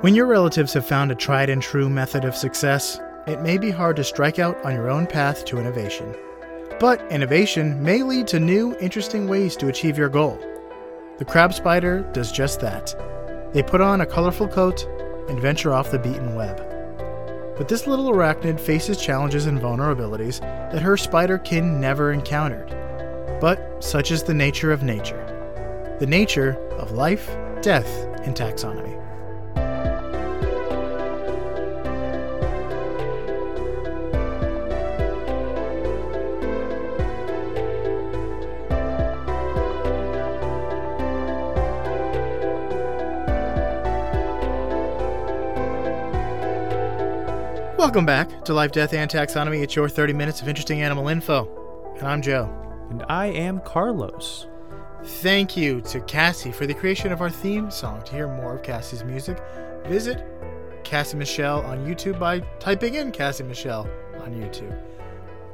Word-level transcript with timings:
When 0.00 0.14
your 0.14 0.24
relatives 0.24 0.72
have 0.72 0.86
found 0.86 1.12
a 1.12 1.14
tried 1.14 1.50
and 1.50 1.60
true 1.60 1.90
method 1.90 2.24
of 2.24 2.34
success, 2.34 2.98
it 3.26 3.42
may 3.42 3.58
be 3.58 3.70
hard 3.70 3.96
to 3.96 4.04
strike 4.04 4.38
out 4.38 4.56
on 4.64 4.72
your 4.72 4.88
own 4.88 5.06
path 5.06 5.44
to 5.44 5.58
innovation. 5.58 6.14
But 6.78 7.02
innovation 7.12 7.82
may 7.82 8.02
lead 8.02 8.26
to 8.28 8.40
new, 8.40 8.74
interesting 8.78 9.28
ways 9.28 9.56
to 9.56 9.68
achieve 9.68 9.98
your 9.98 10.08
goal. 10.08 10.38
The 11.18 11.26
crab 11.26 11.52
spider 11.52 12.00
does 12.14 12.32
just 12.32 12.60
that. 12.60 12.94
They 13.52 13.62
put 13.62 13.82
on 13.82 14.00
a 14.00 14.06
colorful 14.06 14.48
coat 14.48 14.88
and 15.28 15.38
venture 15.38 15.74
off 15.74 15.90
the 15.90 15.98
beaten 15.98 16.34
web. 16.34 16.56
But 17.58 17.68
this 17.68 17.86
little 17.86 18.10
arachnid 18.10 18.58
faces 18.58 18.96
challenges 18.96 19.44
and 19.44 19.60
vulnerabilities 19.60 20.40
that 20.72 20.80
her 20.80 20.96
spider 20.96 21.36
kin 21.36 21.78
never 21.78 22.10
encountered. 22.10 22.70
But 23.38 23.84
such 23.84 24.12
is 24.12 24.22
the 24.22 24.32
nature 24.32 24.72
of 24.72 24.82
nature 24.82 25.26
the 25.98 26.06
nature 26.06 26.52
of 26.78 26.92
life, 26.92 27.26
death, 27.60 27.86
and 28.24 28.34
taxonomy. 28.34 29.09
Welcome 47.90 48.06
back 48.06 48.44
to 48.44 48.54
Life, 48.54 48.70
Death, 48.70 48.94
and 48.94 49.10
Taxonomy. 49.10 49.64
It's 49.64 49.74
your 49.74 49.88
30 49.88 50.12
minutes 50.12 50.40
of 50.40 50.46
interesting 50.46 50.80
animal 50.80 51.08
info. 51.08 51.92
And 51.98 52.06
I'm 52.06 52.22
Joe. 52.22 52.48
And 52.88 53.04
I 53.08 53.26
am 53.26 53.58
Carlos. 53.62 54.46
Thank 55.02 55.56
you 55.56 55.80
to 55.80 56.00
Cassie 56.02 56.52
for 56.52 56.68
the 56.68 56.72
creation 56.72 57.10
of 57.10 57.20
our 57.20 57.28
theme 57.28 57.68
song. 57.68 58.00
To 58.04 58.12
hear 58.12 58.28
more 58.28 58.54
of 58.54 58.62
Cassie's 58.62 59.02
music, 59.02 59.42
visit 59.86 60.24
Cassie 60.84 61.16
Michelle 61.16 61.62
on 61.62 61.84
YouTube 61.84 62.16
by 62.20 62.38
typing 62.60 62.94
in 62.94 63.10
Cassie 63.10 63.42
Michelle 63.42 63.88
on 64.20 64.34
YouTube. 64.34 64.80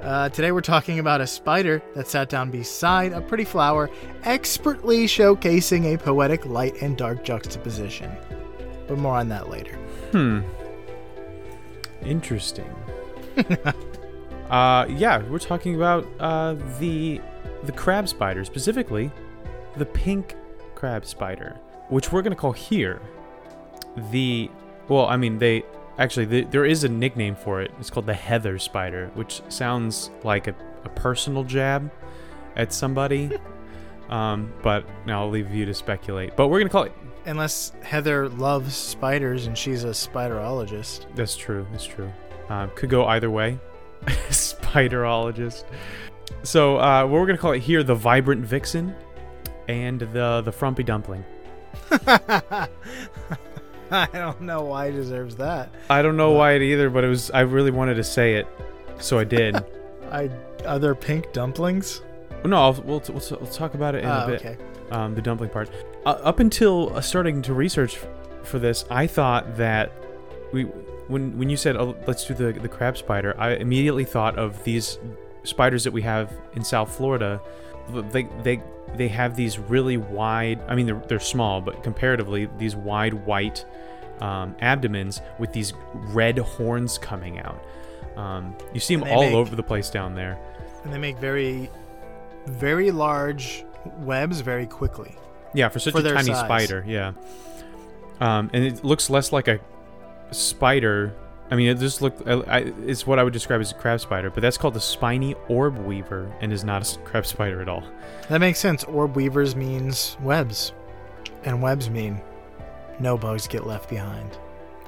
Uh, 0.03 0.29
today 0.29 0.53
we're 0.53 0.61
talking 0.61 0.99
about 0.99 1.23
a 1.23 1.27
spider 1.27 1.83
that 1.95 2.07
sat 2.07 2.29
down 2.29 2.51
beside 2.51 3.13
a 3.13 3.23
pretty 3.23 3.45
flower, 3.45 3.89
expertly 4.25 5.07
showcasing 5.07 5.95
a 5.95 5.97
poetic 5.97 6.45
light 6.45 6.83
and 6.83 6.99
dark 6.99 7.25
juxtaposition. 7.25 8.15
But 8.87 8.99
more 8.99 9.15
on 9.17 9.31
that 9.31 9.49
later. 9.49 9.77
Hmm. 10.13 10.43
Interesting. 12.05 12.75
uh, 14.51 14.87
yeah, 14.89 15.23
we're 15.25 15.39
talking 15.39 15.75
about 15.75 16.07
uh, 16.21 16.55
the 16.79 17.21
the 17.65 17.73
crab 17.73 18.09
spider, 18.09 18.45
specifically 18.45 19.11
the 19.77 19.87
pink 19.87 20.35
crab 20.75 21.05
spider, 21.05 21.59
which 21.89 22.13
we're 22.13 22.23
gonna 22.23 22.37
call 22.37 22.53
here 22.53 23.01
the. 24.11 24.51
Well, 24.89 25.07
I 25.07 25.17
mean, 25.17 25.39
they 25.39 25.65
actually 25.99 26.27
the, 26.27 26.45
there 26.45 26.65
is 26.65 26.85
a 26.85 26.89
nickname 26.89 27.35
for 27.35 27.61
it. 27.61 27.73
It's 27.81 27.91
called 27.91 28.07
the 28.07 28.15
heather 28.15 28.59
spider, 28.59 29.11
which 29.15 29.43
sounds 29.49 30.11
like 30.23 30.47
a, 30.47 30.55
a 30.85 30.89
personal 30.91 31.45
jab 31.45 31.91
at 32.55 32.73
somebody. 32.73 33.31
um, 34.09 34.53
but 34.63 34.87
now 35.07 35.23
I'll 35.23 35.31
leave 35.31 35.51
you 35.51 35.67
to 35.67 35.75
speculate. 35.75 36.37
But 36.37 36.49
we're 36.49 36.61
gonna 36.61 36.71
call 36.71 36.85
it 36.85 36.93
Unless 37.27 37.73
Heather 37.83 38.29
loves 38.29 38.75
spiders 38.75 39.47
and 39.47 39.59
she's 39.59 39.85
a 39.85 39.89
spiderologist. 39.89 41.07
That's 41.15 41.37
true. 41.37 41.67
That's 41.73 41.85
true. 41.85 42.13
Um, 42.49 42.71
could 42.77 42.89
go 42.91 43.07
either 43.07 43.31
way. 43.31 43.59
Spiderologist. 44.29 45.65
So 46.43 46.79
uh, 46.79 47.03
what 47.03 47.13
we're 47.13 47.27
gonna 47.27 47.39
call 47.39 47.53
it 47.53 47.61
here: 47.61 47.83
the 47.83 47.95
vibrant 47.95 48.45
vixen, 48.45 48.95
and 49.69 50.01
the 50.01 50.43
the 50.45 50.53
frumpy 50.53 50.85
dumpling. 50.85 51.25
I 53.91 54.09
don't 54.13 54.41
know 54.41 54.63
why 54.63 54.87
it 54.87 54.93
deserves 54.93 55.37
that. 55.37 55.71
I 55.91 56.03
don't 56.03 56.17
know 56.17 56.33
why 56.33 56.53
it 56.53 56.63
either, 56.63 56.91
but 56.91 57.05
it 57.05 57.09
was. 57.09 57.31
I 57.31 57.41
really 57.41 57.71
wanted 57.71 57.95
to 57.95 58.05
say 58.05 58.35
it, 58.35 58.47
so 58.99 59.19
I 59.19 59.25
did. 59.25 59.57
I 60.11 60.31
other 60.65 60.95
pink 60.95 61.33
dumplings. 61.33 62.03
No, 62.45 62.57
I'll, 62.57 62.73
we'll, 62.75 63.03
we'll 63.09 63.23
we'll 63.41 63.47
talk 63.51 63.75
about 63.75 63.95
it 63.95 64.05
in 64.05 64.11
Ah, 64.11 64.25
a 64.25 64.27
bit. 64.29 64.41
okay. 64.45 64.57
um, 64.91 65.15
the 65.15 65.23
dumpling 65.23 65.51
part. 65.51 65.71
Uh, 66.05 66.11
up 66.23 66.39
until 66.41 66.95
uh, 66.97 67.01
starting 67.01 67.43
to 67.43 67.55
research 67.55 67.97
f- 67.97 68.07
for 68.45 68.59
this, 68.59 68.85
I 68.91 69.07
thought 69.07 69.57
that 69.57 69.93
we, 70.53 70.65
when 71.09 71.37
when 71.39 71.51
you 71.51 71.57
said 71.57 71.77
oh, 71.77 71.97
let's 72.07 72.25
do 72.27 72.35
the 72.35 72.53
the 72.53 72.69
crab 72.69 72.97
spider, 72.97 73.35
I 73.39 73.55
immediately 73.55 74.05
thought 74.05 74.39
of 74.39 74.63
these 74.65 74.99
spiders 75.45 75.85
that 75.85 75.93
we 75.93 76.03
have 76.03 76.33
in 76.55 76.63
South 76.65 76.95
Florida. 76.97 77.41
They 78.13 78.29
they 78.43 78.63
they 78.95 79.09
have 79.09 79.35
these 79.37 79.59
really 79.59 79.97
wide. 79.97 80.61
I 80.69 80.75
mean, 80.77 80.87
they're 80.87 81.03
they're 81.09 81.21
small, 81.21 81.61
but 81.61 81.83
comparatively, 81.83 82.49
these 82.59 82.77
wide 82.77 83.15
white 83.15 83.65
um, 84.21 84.55
abdomens 84.61 85.21
with 85.39 85.53
these 85.53 85.73
red 85.95 86.39
horns 86.39 86.99
coming 86.99 87.39
out. 87.41 87.63
Um, 88.17 88.57
you 88.73 88.81
see 88.81 88.97
them 88.97 89.07
all 89.09 89.23
make- 89.23 89.35
over 89.35 89.55
the 89.57 89.63
place 89.63 89.91
down 89.91 90.15
there. 90.15 90.39
And 90.85 90.93
they 90.95 90.99
make 90.99 91.19
very, 91.19 91.69
very 92.47 92.91
large 92.91 93.65
webs 93.99 94.41
very 94.41 94.67
quickly. 94.67 95.15
Yeah, 95.55 95.69
for 95.69 95.79
such 95.79 95.93
For 95.93 96.01
a 96.01 96.03
tiny 96.03 96.33
size. 96.33 96.45
spider, 96.45 96.85
yeah. 96.87 97.13
Um, 98.21 98.51
and 98.53 98.65
it 98.65 98.85
looks 98.85 99.11
less 99.11 99.33
like 99.33 99.49
a 99.49 99.61
spider. 100.31 101.15
I 101.51 101.57
mean, 101.57 101.69
it 101.69 101.79
just 101.79 102.03
looked. 102.03 102.27
I, 102.27 102.33
I, 102.33 102.59
it's 102.85 103.07
what 103.07 103.19
I 103.19 103.25
would 103.25 103.33
describe 103.33 103.61
as 103.61 103.71
a 103.71 103.75
crab 103.75 104.01
spider, 104.01 104.31
but 104.31 104.41
that's 104.41 104.59
called 104.59 104.75
the 104.75 104.81
spiny 104.81 105.35
orb 105.49 105.79
weaver, 105.79 106.31
and 106.41 106.53
is 106.53 106.65
not 106.65 106.95
a 106.95 106.99
crab 107.01 107.27
spider 107.27 107.63
at 107.63 107.69
all. 107.69 107.85
That 108.29 108.39
makes 108.39 108.59
sense. 108.59 108.85
Orb 108.85 109.17
weavers 109.17 109.55
means 109.55 110.17
webs, 110.21 110.73
and 111.45 111.63
webs 111.63 111.89
mean 111.89 112.21
no 112.99 113.17
bugs 113.17 113.47
get 113.47 113.67
left 113.67 113.89
behind 113.89 114.39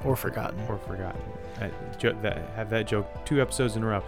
or 0.03 0.15
forgotten. 0.15 0.59
or 0.67 0.77
forgotten. 0.77 1.21
I 1.61 1.71
that, 2.21 2.37
have 2.55 2.69
that 2.69 2.87
joke 2.87 3.25
two 3.25 3.41
episodes 3.41 3.75
in 3.75 3.83
a 3.83 3.85
row. 3.85 4.03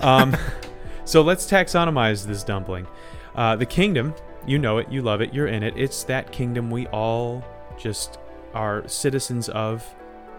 Um, 0.00 0.36
so 1.10 1.22
let's 1.22 1.50
taxonomize 1.50 2.24
this 2.24 2.44
dumpling. 2.44 2.86
Uh, 3.34 3.56
the 3.56 3.66
kingdom, 3.66 4.14
you 4.46 4.58
know 4.58 4.78
it, 4.78 4.90
you 4.92 5.02
love 5.02 5.20
it, 5.20 5.34
you're 5.34 5.48
in 5.48 5.64
it. 5.64 5.74
It's 5.76 6.04
that 6.04 6.30
kingdom 6.30 6.70
we 6.70 6.86
all 6.88 7.44
just 7.76 8.20
are 8.54 8.86
citizens 8.86 9.48
of. 9.48 9.84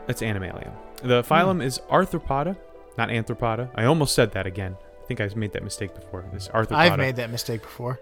It's 0.08 0.22
Animalia. 0.22 0.72
The 1.04 1.24
phylum 1.24 1.62
is 1.62 1.80
Arthropoda, 1.90 2.56
not 2.98 3.10
Anthropoda. 3.10 3.70
I 3.76 3.84
almost 3.84 4.16
said 4.16 4.32
that 4.32 4.48
again. 4.48 4.78
I 5.04 5.06
think 5.08 5.20
I've 5.20 5.36
made 5.36 5.52
that 5.54 5.64
mistake 5.64 5.94
before. 5.94 6.26
It's 6.32 6.48
Arthropoda. 6.48 6.76
I've 6.76 6.98
made 6.98 7.18
that 7.18 7.32
mistake 7.32 7.64
before, 7.64 8.00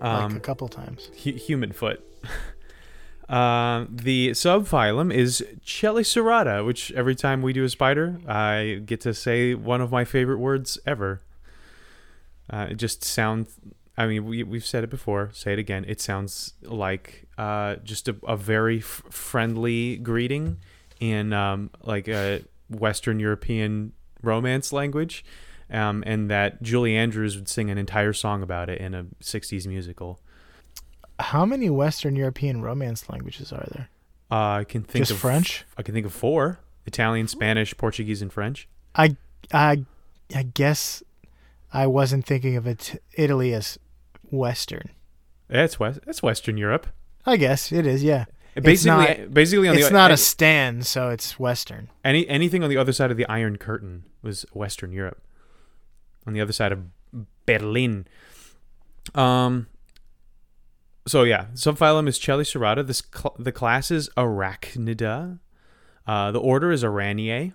like 0.00 0.02
a 0.02 0.06
um, 0.06 0.40
couple 0.40 0.68
times. 0.68 1.10
hu- 1.22 1.32
human 1.32 1.72
foot. 1.72 2.02
Um, 3.28 3.88
the 3.90 4.30
subphylum 4.30 5.12
is 5.12 5.44
Chelicerata, 5.62 6.64
which 6.64 6.90
every 6.92 7.14
time 7.14 7.42
we 7.42 7.52
do 7.52 7.62
a 7.62 7.68
spider, 7.68 8.18
I 8.26 8.80
get 8.86 9.02
to 9.02 9.12
say 9.12 9.54
one 9.54 9.82
of 9.82 9.92
my 9.92 10.06
favorite 10.06 10.38
words 10.38 10.78
ever. 10.86 11.20
Uh, 12.50 12.68
it 12.70 12.76
just 12.76 13.04
sounds. 13.04 13.54
I 13.96 14.06
mean, 14.06 14.24
we 14.24 14.42
we've 14.42 14.64
said 14.64 14.84
it 14.84 14.90
before. 14.90 15.30
Say 15.32 15.52
it 15.52 15.58
again. 15.58 15.84
It 15.88 16.00
sounds 16.00 16.54
like 16.62 17.26
uh, 17.36 17.76
just 17.76 18.08
a, 18.08 18.16
a 18.26 18.36
very 18.36 18.78
f- 18.78 19.02
friendly 19.10 19.96
greeting 19.96 20.58
in 21.00 21.32
um, 21.32 21.70
like 21.82 22.08
a 22.08 22.42
Western 22.70 23.18
European 23.20 23.92
romance 24.22 24.72
language, 24.72 25.24
um, 25.70 26.04
and 26.06 26.30
that 26.30 26.62
Julie 26.62 26.96
Andrews 26.96 27.36
would 27.36 27.48
sing 27.48 27.70
an 27.70 27.78
entire 27.78 28.12
song 28.12 28.42
about 28.42 28.70
it 28.70 28.80
in 28.80 28.94
a 28.94 29.04
'60s 29.22 29.66
musical. 29.66 30.20
How 31.18 31.44
many 31.44 31.68
Western 31.68 32.14
European 32.14 32.62
romance 32.62 33.10
languages 33.10 33.52
are 33.52 33.66
there? 33.72 33.88
Uh, 34.30 34.60
I 34.60 34.64
can 34.64 34.82
think 34.82 35.02
Just 35.02 35.10
of 35.10 35.18
French? 35.18 35.64
I 35.76 35.82
can 35.82 35.94
think 35.94 36.06
of 36.06 36.12
four: 36.12 36.60
Italian, 36.86 37.28
Spanish, 37.28 37.76
Portuguese, 37.76 38.22
and 38.22 38.32
French. 38.32 38.68
I, 38.94 39.16
I, 39.52 39.84
I 40.34 40.42
guess 40.42 41.02
I 41.72 41.86
wasn't 41.86 42.24
thinking 42.26 42.56
of 42.56 42.66
it, 42.66 43.02
Italy 43.14 43.52
as 43.52 43.78
Western. 44.30 44.90
That's 45.48 45.78
West. 45.78 46.00
That's 46.06 46.22
Western 46.22 46.56
Europe. 46.56 46.86
I 47.26 47.36
guess 47.36 47.72
it 47.72 47.86
is. 47.86 48.02
Yeah, 48.02 48.24
Basically, 48.54 49.06
not- 49.24 49.34
basically 49.34 49.68
on 49.68 49.76
it's 49.76 49.88
the 49.88 49.92
not 49.92 50.10
a 50.10 50.16
stand, 50.16 50.86
so 50.86 51.10
it's 51.10 51.38
Western. 51.38 51.88
any 52.04 52.26
anything 52.28 52.62
on 52.64 52.70
the 52.70 52.76
other 52.76 52.92
side 52.92 53.10
of 53.10 53.16
the 53.16 53.26
Iron 53.26 53.56
Curtain 53.56 54.04
was 54.22 54.44
Western 54.52 54.92
Europe. 54.92 55.22
On 56.26 56.32
the 56.34 56.40
other 56.40 56.52
side 56.52 56.72
of 56.72 56.80
Berlin. 57.46 58.06
Um. 59.14 59.66
So 61.06 61.22
yeah, 61.22 61.46
subphylum 61.54 62.06
is 62.08 62.18
Chelicerata. 62.18 62.86
This 62.86 63.02
cl- 63.14 63.34
the 63.38 63.52
class 63.52 63.90
is 63.90 64.10
Arachnida. 64.16 65.38
Uh, 66.06 66.30
the 66.32 66.40
order 66.40 66.70
is 66.70 66.82
Araneae. 66.84 67.52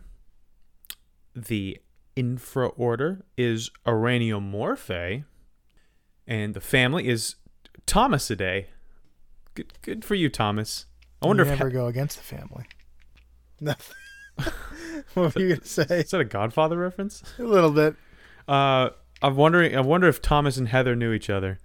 The 1.36 1.80
infraorder 2.15 3.21
is 3.38 3.71
Araneomorphae, 3.86 5.24
and 6.27 6.54
the 6.54 6.62
family 6.62 7.07
is 7.07 7.36
Thomisidae. 7.88 8.65
Good, 9.56 9.74
good 9.81 10.06
for 10.06 10.15
you, 10.15 10.30
Thomas. 10.30 10.86
I 11.21 11.27
wonder 11.27 11.44
you 11.45 11.51
if 11.51 11.60
never 11.60 11.69
go 11.69 11.88
against 11.88 12.18
the 12.18 12.24
family. 12.24 12.65
Nothing. 13.60 13.95
what 15.13 15.36
were 15.36 15.42
you 15.42 15.50
gonna 15.50 15.65
say? 15.65 16.00
is 16.00 16.12
that 16.12 16.21
a 16.21 16.25
Godfather 16.25 16.77
reference? 16.77 17.24
A 17.38 17.44
little 17.44 17.71
bit. 17.71 17.95
Uh, 18.48 18.89
I'm 19.21 19.36
wondering. 19.36 19.75
I 19.75 19.81
wonder 19.81 20.07
if 20.07 20.21
Thomas 20.21 20.57
and 20.57 20.68
Heather 20.68 20.95
knew 20.95 21.13
each 21.13 21.30
other. 21.30 21.59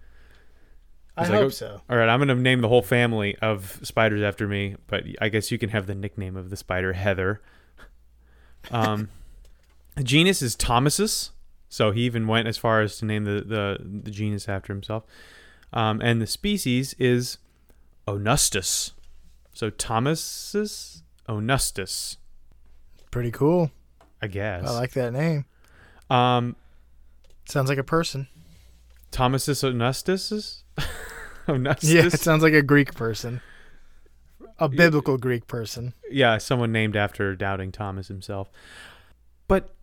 I 1.17 1.23
He's 1.23 1.29
hope 1.29 1.37
like, 1.37 1.47
"Oh, 1.47 1.49
so. 1.49 1.81
All 1.91 1.97
right, 1.97 2.09
I'm 2.09 2.21
going 2.21 2.29
to 2.29 2.37
name 2.37 2.61
the 2.61 2.69
whole 2.69 2.83
family 2.83 3.37
of 3.43 3.81
spiders 3.83 4.23
after 4.23 4.47
me, 4.47 4.77
but 4.87 5.03
I 5.21 5.29
guess 5.29 5.51
you 5.51 5.59
can 5.59 5.71
have 5.71 5.89
the 5.89 5.95
nickname 5.95 6.37
of 6.37 6.51
the 6.51 6.57
spider, 6.57 6.93
Heather. 6.93 7.43
Um, 8.71 9.09
genus 10.03 10.43
is 10.43 10.57
Thomisus, 10.57 11.31
so 11.69 11.91
he 11.91 12.03
even 12.03 12.27
went 12.27 12.49
as 12.49 12.57
far 12.57 12.81
as 12.83 12.99
to 12.99 13.05
name 13.05 13.25
the, 13.25 13.43
the, 13.43 13.79
the 14.05 14.11
genus 14.11 14.49
after 14.49 14.73
himself. 14.73 15.05
Um, 15.73 16.01
and 16.01 16.21
the 16.23 16.27
species 16.27 16.95
is 16.99 17.39
Onustus. 18.07 18.93
So 19.53 19.71
Thomisus 19.71 21.03
Onustus, 21.29 22.17
Pretty 23.11 23.31
cool. 23.31 23.71
I 24.23 24.27
guess. 24.27 24.67
I 24.69 24.73
like 24.73 24.93
that 24.93 25.13
name. 25.13 25.45
um, 26.11 26.57
Sounds 27.49 27.69
like 27.69 27.79
a 27.79 27.85
person. 27.85 28.29
Thomisus 29.13 29.65
Onustus? 29.65 30.63
Onustus? 31.49 31.91
Yeah, 31.91 32.05
it 32.07 32.21
sounds 32.21 32.43
like 32.43 32.53
a 32.53 32.63
Greek 32.63 32.95
person. 32.95 33.41
A 34.59 34.69
biblical 34.69 35.17
Greek 35.19 35.47
person. 35.47 35.95
yeah, 36.11 36.37
someone 36.39 36.73
named 36.73 36.97
after 36.97 37.35
doubting 37.37 37.73
Thomas 37.73 38.09
himself. 38.09 38.51
But 39.47 39.75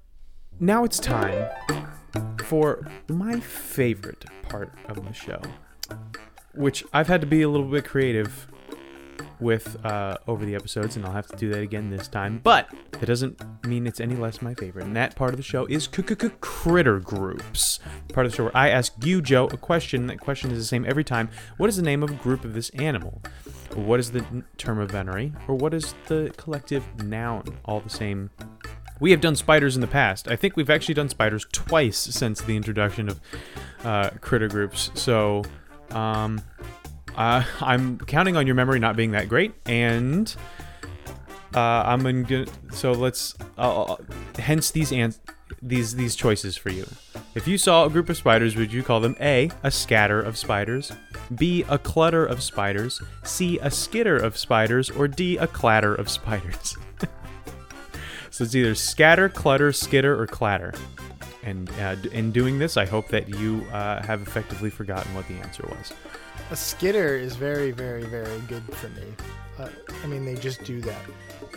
now 0.60 0.84
it's 0.84 1.00
time 1.00 1.50
for 2.44 2.88
my 3.10 3.40
favorite 3.40 4.25
part 4.44 4.72
of 4.88 5.06
the 5.06 5.13
show, 5.13 5.42
which 6.54 6.84
I've 6.94 7.07
had 7.07 7.22
to 7.22 7.28
be 7.28 7.42
a 7.42 7.50
little 7.50 7.68
bit 7.68 7.86
creative 7.86 8.48
with 9.40 9.84
uh, 9.86 10.18
over 10.28 10.46
the 10.46 10.56
episodes, 10.56 10.96
and 10.96 11.06
I'll 11.06 11.12
have 11.12 11.28
to 11.28 11.36
do 11.36 11.50
that 11.50 11.62
again 11.62 11.90
this 11.90 12.07
time. 12.07 12.40
But 12.44 12.69
that 12.92 13.06
doesn't 13.06 13.42
mean 13.66 13.88
it's 13.88 14.00
any 14.00 14.16
less 14.16 14.42
my 14.42 14.54
favorite. 14.54 14.86
And 14.86 14.96
that 14.96 15.16
part 15.16 15.31
of 15.31 15.38
the 15.38 15.44
show 15.44 15.66
is 15.66 15.88
critter 15.88 17.00
groups. 17.00 17.80
Part 18.13 18.25
of 18.25 18.31
the 18.31 18.36
show 18.38 18.44
where 18.46 18.57
I 18.57 18.69
ask 18.69 18.94
you, 19.04 19.22
Joe, 19.22 19.46
a 19.48 19.57
question. 19.57 20.07
That 20.07 20.19
question 20.19 20.52
is 20.52 20.57
the 20.57 20.63
same 20.63 20.86
every 20.86 21.04
time. 21.04 21.30
What 21.57 21.69
is 21.69 21.75
the 21.75 21.84
name 21.84 22.04
of 22.04 22.12
a 22.12 22.16
group 22.16 22.46
of 22.46 22.54
this 22.54 22.69
animal? 22.72 23.22
What 23.74 24.00
is 24.00 24.12
the 24.12 24.25
term 24.57 24.80
of 24.80 24.92
venery? 24.92 25.34
Or 25.48 25.56
what 25.56 25.74
is 25.74 25.94
the 26.07 26.34
collective 26.38 27.04
noun? 27.04 27.57
All 27.66 27.81
the 27.81 27.90
same. 27.90 28.30
We 29.00 29.12
have 29.12 29.21
done 29.21 29.36
spiders 29.36 29.75
in 29.75 29.81
the 29.81 29.88
past. 29.88 30.30
I 30.30 30.36
think 30.36 30.56
we've 30.56 30.69
actually 30.69 30.95
done 30.95 31.09
spiders 31.09 31.45
twice 31.51 31.97
since 31.97 32.42
the 32.42 32.56
introduction 32.56 33.09
of 33.09 33.19
uh, 33.83 34.09
critter 34.21 34.47
groups. 34.47 34.92
So, 34.94 35.44
um, 35.92 36.42
uh, 37.15 37.44
I'm 37.62 37.97
counting 38.00 38.36
on 38.38 38.47
your 38.47 38.56
memory 38.56 38.80
not 38.80 38.95
being 38.95 39.12
that 39.12 39.27
great, 39.27 39.53
and 39.65 40.33
uh, 41.53 41.83
I'm 41.86 42.24
gonna. 42.24 42.45
So 42.71 42.92
let's. 42.92 43.36
Uh, 43.57 43.95
hence 44.38 44.71
these 44.71 44.92
ans- 44.92 45.19
these 45.62 45.95
these 45.95 46.15
choices 46.15 46.56
for 46.56 46.69
you. 46.69 46.86
If 47.36 47.50
you 47.50 47.57
saw 47.57 47.86
a 47.86 47.89
group 47.89 48.09
of 48.09 48.15
spiders, 48.15 48.56
would 48.56 48.71
you 48.71 48.81
call 48.81 49.01
them 49.01 49.15
A, 49.19 49.51
a 49.62 49.69
scatter 49.69 50.21
of 50.21 50.38
spiders, 50.38 50.94
B, 51.36 51.65
a 51.68 51.77
clutter 51.77 52.25
of 52.25 52.42
spiders, 52.42 53.01
C, 53.24 53.59
a 53.62 53.69
skitter 53.69 54.15
of 54.15 54.38
spiders, 54.38 54.89
or 54.89 55.07
D, 55.09 55.36
a 55.38 55.47
clatter 55.47 55.94
of 55.94 56.09
spiders? 56.09 56.77
so 58.35 58.43
it's 58.43 58.53
either 58.53 58.75
scatter, 58.75 59.29
clutter, 59.29 59.71
skitter, 59.71 60.21
or 60.21 60.27
clatter. 60.27 60.73
And 61.43 61.69
uh, 61.79 61.95
in 62.11 62.33
doing 62.33 62.59
this, 62.59 62.75
I 62.75 62.85
hope 62.85 63.07
that 63.07 63.29
you 63.29 63.65
uh, 63.71 64.03
have 64.03 64.21
effectively 64.21 64.69
forgotten 64.69 65.15
what 65.15 65.25
the 65.29 65.35
answer 65.35 65.65
was. 65.69 65.93
A 66.51 66.55
skitter 66.57 67.15
is 67.15 67.37
very, 67.37 67.71
very, 67.71 68.03
very 68.03 68.41
good 68.49 68.63
for 68.75 68.89
me. 68.89 69.05
Uh, 69.57 69.69
I 70.03 70.07
mean, 70.07 70.25
they 70.25 70.35
just 70.35 70.65
do 70.65 70.81
that. 70.81 70.99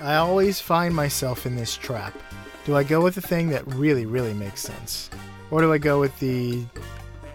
I 0.01 0.15
always 0.15 0.61
find 0.61 0.95
myself 0.95 1.47
in 1.47 1.57
this 1.57 1.77
trap. 1.77 2.17
Do 2.65 2.77
I 2.77 2.85
go 2.85 3.03
with 3.03 3.17
the 3.17 3.23
thing 3.23 3.49
that 3.49 3.67
really, 3.75 4.07
really 4.07 4.35
makes 4.35 4.61
sense? 4.61 5.11
Or 5.51 5.61
do 5.61 5.73
I 5.73 5.79
go 5.79 5.99
with 5.99 6.17
the 6.21 6.65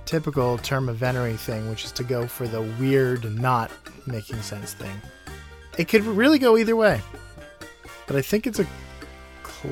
typical 0.06 0.58
term 0.60 0.88
of 0.88 0.96
venery 0.96 1.36
thing, 1.36 1.70
which 1.70 1.84
is 1.84 1.92
to 1.94 2.06
go 2.06 2.28
for 2.28 2.48
the 2.48 2.62
weird, 2.80 3.26
not 3.38 3.72
making 4.08 4.42
sense 4.42 4.72
thing? 4.74 5.02
It 5.78 5.90
could 5.90 6.06
really 6.06 6.40
go 6.40 6.56
either 6.56 6.78
way. 6.78 7.02
But 8.08 8.16
I 8.16 8.22
think 8.22 8.48
it's 8.48 8.60
a 8.60 8.68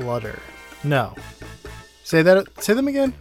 clutter. 0.00 0.38
No. 0.84 1.14
Say 2.04 2.22
that. 2.22 2.62
Say 2.62 2.74
them 2.74 2.88
again. 2.88 3.14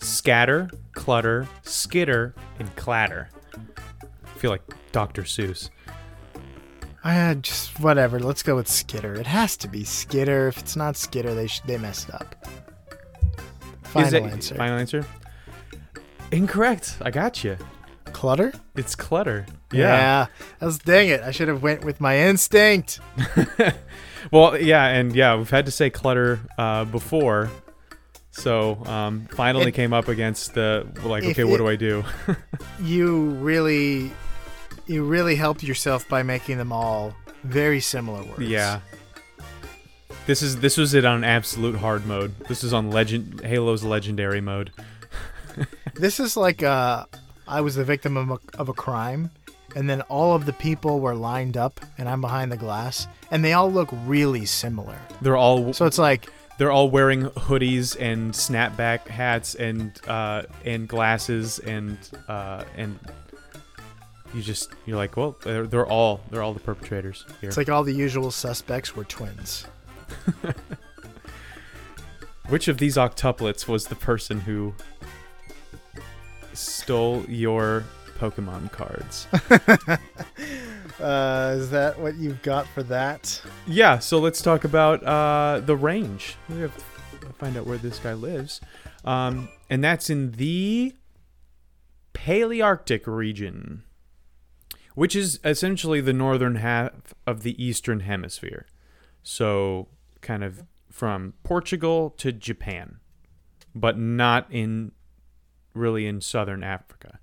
Scatter, 0.00 0.70
clutter, 0.92 1.48
skitter, 1.62 2.34
and 2.58 2.74
clatter. 2.76 3.30
I 4.24 4.38
feel 4.38 4.50
like 4.50 4.62
Dr. 4.92 5.22
Seuss. 5.22 5.70
I 7.02 7.12
had 7.14 7.42
just 7.42 7.80
whatever. 7.80 8.18
Let's 8.20 8.42
go 8.42 8.56
with 8.56 8.68
Skitter. 8.68 9.14
It 9.14 9.26
has 9.26 9.56
to 9.58 9.68
be 9.68 9.84
Skitter. 9.84 10.48
If 10.48 10.58
it's 10.58 10.76
not 10.76 10.96
Skitter, 10.96 11.34
they 11.34 11.46
sh- 11.46 11.62
they 11.66 11.78
messed 11.78 12.10
up. 12.10 12.34
Final 13.84 14.10
that- 14.10 14.22
answer. 14.24 14.54
Final 14.56 14.78
answer? 14.78 15.06
Incorrect. 16.32 16.98
I 17.00 17.10
got 17.10 17.42
you. 17.42 17.56
Clutter. 18.12 18.52
It's 18.76 18.94
clutter. 18.94 19.46
Yeah. 19.72 20.26
That 20.58 20.66
was 20.66 20.78
dang 20.78 21.08
it. 21.08 21.22
I 21.22 21.30
should 21.30 21.48
have 21.48 21.62
went 21.62 21.84
with 21.84 22.00
my 22.00 22.18
instinct. 22.18 23.00
Well, 24.30 24.58
yeah, 24.60 24.86
and 24.86 25.14
yeah, 25.14 25.36
we've 25.36 25.50
had 25.50 25.66
to 25.66 25.72
say 25.72 25.90
clutter 25.90 26.40
uh, 26.58 26.84
before. 26.84 27.50
So 28.30 28.82
um, 28.86 29.26
finally 29.32 29.68
It- 29.68 29.74
came 29.74 29.92
up 29.92 30.08
against 30.08 30.54
the 30.54 30.86
like, 31.04 31.24
okay, 31.24 31.44
what 31.44 31.54
it- 31.54 31.58
do 31.58 31.68
I 31.68 31.76
do? 31.76 32.04
You 32.82 33.30
really, 33.30 34.12
you 34.86 35.04
really 35.04 35.34
helped 35.34 35.62
yourself 35.64 36.08
by 36.08 36.22
making 36.22 36.58
them 36.58 36.70
all 36.72 37.14
very 37.42 37.80
similar 37.80 38.22
words. 38.22 38.40
yeah. 38.42 38.80
This 40.26 40.42
is 40.42 40.60
this 40.60 40.76
was 40.76 40.92
it 40.94 41.04
on 41.06 41.24
absolute 41.24 41.76
hard 41.76 42.06
mode. 42.06 42.38
This 42.48 42.62
is 42.62 42.72
on 42.74 42.90
legend 42.90 43.40
Halo's 43.44 43.82
legendary 43.82 44.40
mode. 44.40 44.70
This 45.94 46.20
is 46.20 46.36
like 46.36 46.62
uh, 46.62 47.06
I 47.48 47.60
was 47.62 47.74
the 47.74 47.82
victim 47.84 48.16
of 48.16 48.30
a, 48.30 48.38
of 48.60 48.68
a 48.68 48.72
crime, 48.72 49.30
and 49.76 49.88
then 49.88 50.02
all 50.02 50.34
of 50.34 50.46
the 50.46 50.52
people 50.52 51.00
were 51.00 51.14
lined 51.14 51.56
up, 51.56 51.80
and 51.98 52.08
I'm 52.08 52.20
behind 52.20 52.50
the 52.52 52.56
glass, 52.56 53.06
and 53.30 53.44
they 53.44 53.52
all 53.52 53.70
look 53.70 53.88
really 54.06 54.46
similar. 54.46 54.98
They're 55.20 55.36
all 55.36 55.72
So 55.72 55.86
it's 55.86 55.98
like 55.98 56.30
they're 56.58 56.72
all 56.72 56.90
wearing 56.90 57.24
hoodies 57.24 57.96
and 58.00 58.32
snapback 58.32 59.06
hats 59.06 59.54
and 59.54 59.98
uh, 60.06 60.42
and 60.64 60.88
glasses 60.88 61.60
and 61.60 61.96
uh, 62.28 62.64
and 62.76 62.98
you 64.34 64.42
just 64.42 64.72
you're 64.84 64.98
like 64.98 65.16
well 65.16 65.36
they're, 65.42 65.66
they're 65.66 65.86
all 65.86 66.20
they're 66.30 66.42
all 66.42 66.52
the 66.52 66.60
perpetrators 66.60 67.24
here. 67.40 67.48
it's 67.48 67.56
like 67.56 67.70
all 67.70 67.82
the 67.82 67.94
usual 67.94 68.30
suspects 68.30 68.94
were 68.94 69.04
twins. 69.04 69.66
Which 72.48 72.68
of 72.68 72.78
these 72.78 72.96
octuplets 72.96 73.68
was 73.68 73.86
the 73.86 73.94
person 73.94 74.40
who 74.40 74.74
stole 76.54 77.24
your 77.28 77.84
Pokemon 78.18 78.70
cards? 78.72 79.26
Uh, 81.00 81.54
is 81.56 81.70
that 81.70 81.96
what 82.00 82.16
you've 82.16 82.42
got 82.42 82.66
for 82.66 82.82
that? 82.82 83.40
yeah, 83.68 84.00
so 84.00 84.18
let's 84.18 84.42
talk 84.42 84.64
about 84.64 85.00
uh, 85.04 85.60
the 85.64 85.76
range. 85.76 86.34
We 86.48 86.60
have 86.60 86.76
to 87.20 87.32
find 87.34 87.56
out 87.56 87.66
where 87.66 87.78
this 87.78 88.00
guy 88.00 88.14
lives, 88.14 88.60
um, 89.04 89.48
and 89.70 89.84
that's 89.84 90.10
in 90.10 90.32
the 90.32 90.96
Palearctic 92.14 93.06
region, 93.06 93.84
which 94.96 95.14
is 95.14 95.38
essentially 95.44 96.00
the 96.00 96.12
northern 96.12 96.56
half 96.56 97.14
of 97.28 97.44
the 97.44 97.62
eastern 97.64 98.00
hemisphere. 98.00 98.66
So, 99.22 99.86
kind 100.20 100.42
of 100.42 100.64
from 100.90 101.34
Portugal 101.44 102.10
to 102.16 102.32
Japan, 102.32 102.98
but 103.72 103.96
not 103.96 104.48
in 104.50 104.90
really 105.74 106.06
in 106.06 106.20
southern 106.20 106.64
Africa. 106.64 107.17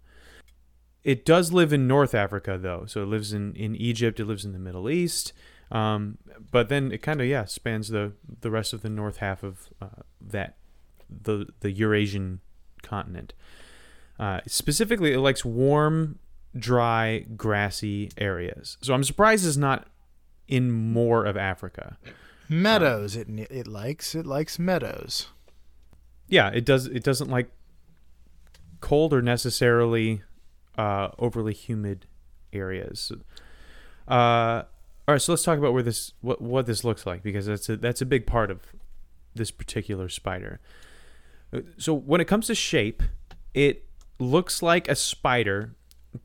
It 1.06 1.24
does 1.24 1.54
live 1.54 1.72
in 1.72 1.88
North 1.88 2.16
Africa 2.16 2.58
though, 2.60 2.86
so 2.88 3.04
it 3.04 3.06
lives 3.06 3.32
in, 3.32 3.56
in 3.56 3.76
Egypt. 3.76 4.20
It 4.20 4.26
lives 4.26 4.44
in 4.44 4.54
the 4.54 4.60
Middle 4.60 4.90
East, 4.90 5.34
um, 5.72 6.18
but 6.50 6.68
then 6.68 6.92
it 6.92 7.04
kind 7.04 7.22
of 7.22 7.28
yeah 7.28 7.46
spans 7.46 7.90
the 7.90 8.14
the 8.42 8.50
rest 8.50 8.74
of 8.74 8.82
the 8.82 8.90
north 8.90 9.18
half 9.18 9.44
of 9.44 9.70
uh, 9.80 10.02
that 10.20 10.58
the 11.08 11.46
the 11.60 11.70
Eurasian 11.70 12.42
continent. 12.82 13.36
Uh, 14.18 14.40
specifically, 14.48 15.14
it 15.14 15.20
likes 15.20 15.46
warm, 15.46 16.18
dry, 16.58 17.20
grassy 17.38 18.10
areas. 18.18 18.78
So 18.82 18.96
I'm 18.96 19.04
surprised 19.04 19.46
it's 19.46 19.58
not 19.58 19.88
in 20.48 20.72
more 20.72 21.24
of 21.24 21.38
Africa. 21.38 22.00
Meadows. 22.50 23.16
It 23.16 23.28
it 23.30 23.68
likes 23.68 24.16
it 24.16 24.26
likes 24.26 24.58
meadows. 24.58 25.28
Yeah, 26.28 26.50
it 26.50 26.66
does. 26.66 26.88
It 26.88 27.04
doesn't 27.04 27.30
like 27.30 27.52
cold 28.82 29.14
or 29.14 29.22
necessarily 29.22 30.24
uh, 30.78 31.10
overly 31.20 31.54
humid 31.54 32.06
areas. 32.54 33.12
Uh, 34.08 34.64
all 35.08 35.14
right, 35.14 35.22
so 35.22 35.34
let's 35.34 35.44
talk 35.44 35.58
about 35.58 35.74
where 35.74 35.84
this 35.84 36.14
what 36.22 36.42
what 36.42 36.66
this 36.66 36.84
looks 36.84 37.06
like 37.06 37.22
because 37.22 37.46
that's 37.46 37.70
a 37.70 37.78
that's 37.78 38.02
a 38.02 38.06
big 38.06 38.26
part 38.26 38.50
of 38.50 38.62
this 39.36 39.52
particular 39.52 40.10
spider. 40.10 40.60
So 41.78 41.94
when 41.94 42.22
it 42.22 42.26
comes 42.26 42.48
to 42.48 42.56
shape, 42.56 43.04
it 43.54 43.86
looks 44.20 44.62
like 44.62 44.88
a 44.88 44.96
spider 44.96 45.76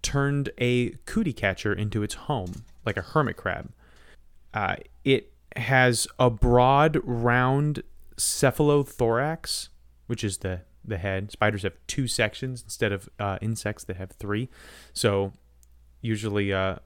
turned 0.03 0.51
a 0.59 0.91
cootie 1.07 1.33
catcher 1.33 1.73
into 1.73 2.03
its 2.03 2.15
home, 2.15 2.65
like 2.87 2.97
a 2.97 3.03
hermit 3.03 3.37
crab. 3.37 3.73
Uh, 4.55 4.77
it 5.05 5.33
has 5.57 6.09
a 6.19 6.31
broad, 6.31 6.99
round 7.05 7.83
cephalothorax, 8.17 9.69
which 10.07 10.25
is 10.25 10.39
the 10.39 10.63
the 10.85 10.99
head. 10.99 11.31
Spiders 11.31 11.63
have 11.63 11.75
two 11.87 12.07
sections 12.07 12.63
instead 12.63 12.93
of 12.93 13.09
uh, 13.19 13.39
insects 13.41 13.85
that 13.85 13.97
have 13.97 14.13
three. 14.13 14.49
So 14.93 15.33
usually, 16.01 16.53
uh, 16.53 16.77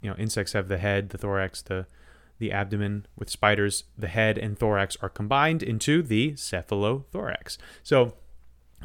you 0.00 0.10
know, 0.10 0.16
insects 0.16 0.52
have 0.52 0.68
the 0.68 0.78
head, 0.78 1.10
the 1.10 1.18
thorax, 1.18 1.62
the 1.62 1.86
the 2.38 2.52
abdomen. 2.52 3.06
With 3.16 3.30
spiders, 3.30 3.84
the 3.98 4.08
head 4.08 4.38
and 4.38 4.58
thorax 4.58 4.96
are 5.02 5.10
combined 5.10 5.62
into 5.62 6.02
the 6.02 6.32
cephalothorax. 6.32 7.58
So 7.82 8.14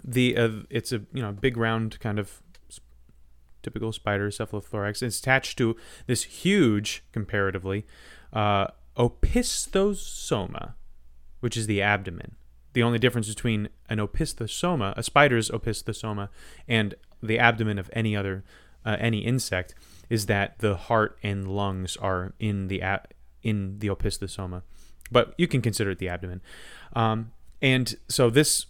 the 0.03 0.37
uh, 0.37 0.49
it's 0.69 0.91
a 0.91 1.01
you 1.13 1.21
know 1.21 1.31
big 1.31 1.57
round 1.57 1.99
kind 1.99 2.19
of 2.19 2.41
typical 3.65 3.91
spider 3.91 4.29
cephalothorax. 4.29 5.01
It's 5.01 5.19
attached 5.19 5.57
to 5.57 5.75
this 6.05 6.23
huge, 6.23 7.03
comparatively, 7.11 7.85
uh, 8.31 8.67
which 11.39 11.57
is 11.57 11.67
the 11.67 11.81
abdomen. 11.81 12.35
The 12.75 12.83
only 12.83 12.99
difference 12.99 13.29
between 13.29 13.69
an 13.87 13.99
opisthosoma, 13.99 14.97
a 14.97 15.01
spider's 15.01 15.49
opisthosoma, 15.49 16.27
and 16.67 16.93
the 17.23 17.39
abdomen 17.39 17.79
of 17.79 17.89
any 17.93 18.17
other 18.17 18.43
uh, 18.85 18.97
any 18.99 19.19
insect 19.19 19.73
is 20.09 20.25
that 20.25 20.59
the 20.59 20.75
heart 20.75 21.17
and 21.23 21.47
lungs 21.47 21.95
are 21.95 22.33
in 22.37 22.67
the 22.67 22.81
ab- 22.81 23.07
in 23.41 23.79
the 23.79 23.87
opisthosoma, 23.87 24.63
but 25.09 25.33
you 25.37 25.47
can 25.47 25.61
consider 25.61 25.91
it 25.91 25.99
the 25.99 26.09
abdomen. 26.09 26.41
Um, 26.91 27.31
and 27.61 27.95
so 28.09 28.29
this 28.29 28.65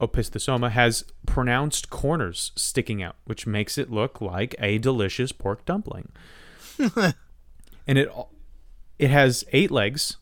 opisthosoma 0.00 0.70
has 0.70 1.04
pronounced 1.26 1.90
corners 1.90 2.50
sticking 2.56 3.02
out, 3.02 3.16
which 3.26 3.46
makes 3.46 3.76
it 3.76 3.90
look 3.90 4.22
like 4.22 4.54
a 4.58 4.78
delicious 4.78 5.32
pork 5.32 5.66
dumpling. 5.66 6.12
and 6.96 7.98
it 7.98 8.08
it 8.98 9.10
has 9.10 9.44
eight 9.52 9.70
legs, 9.70 10.16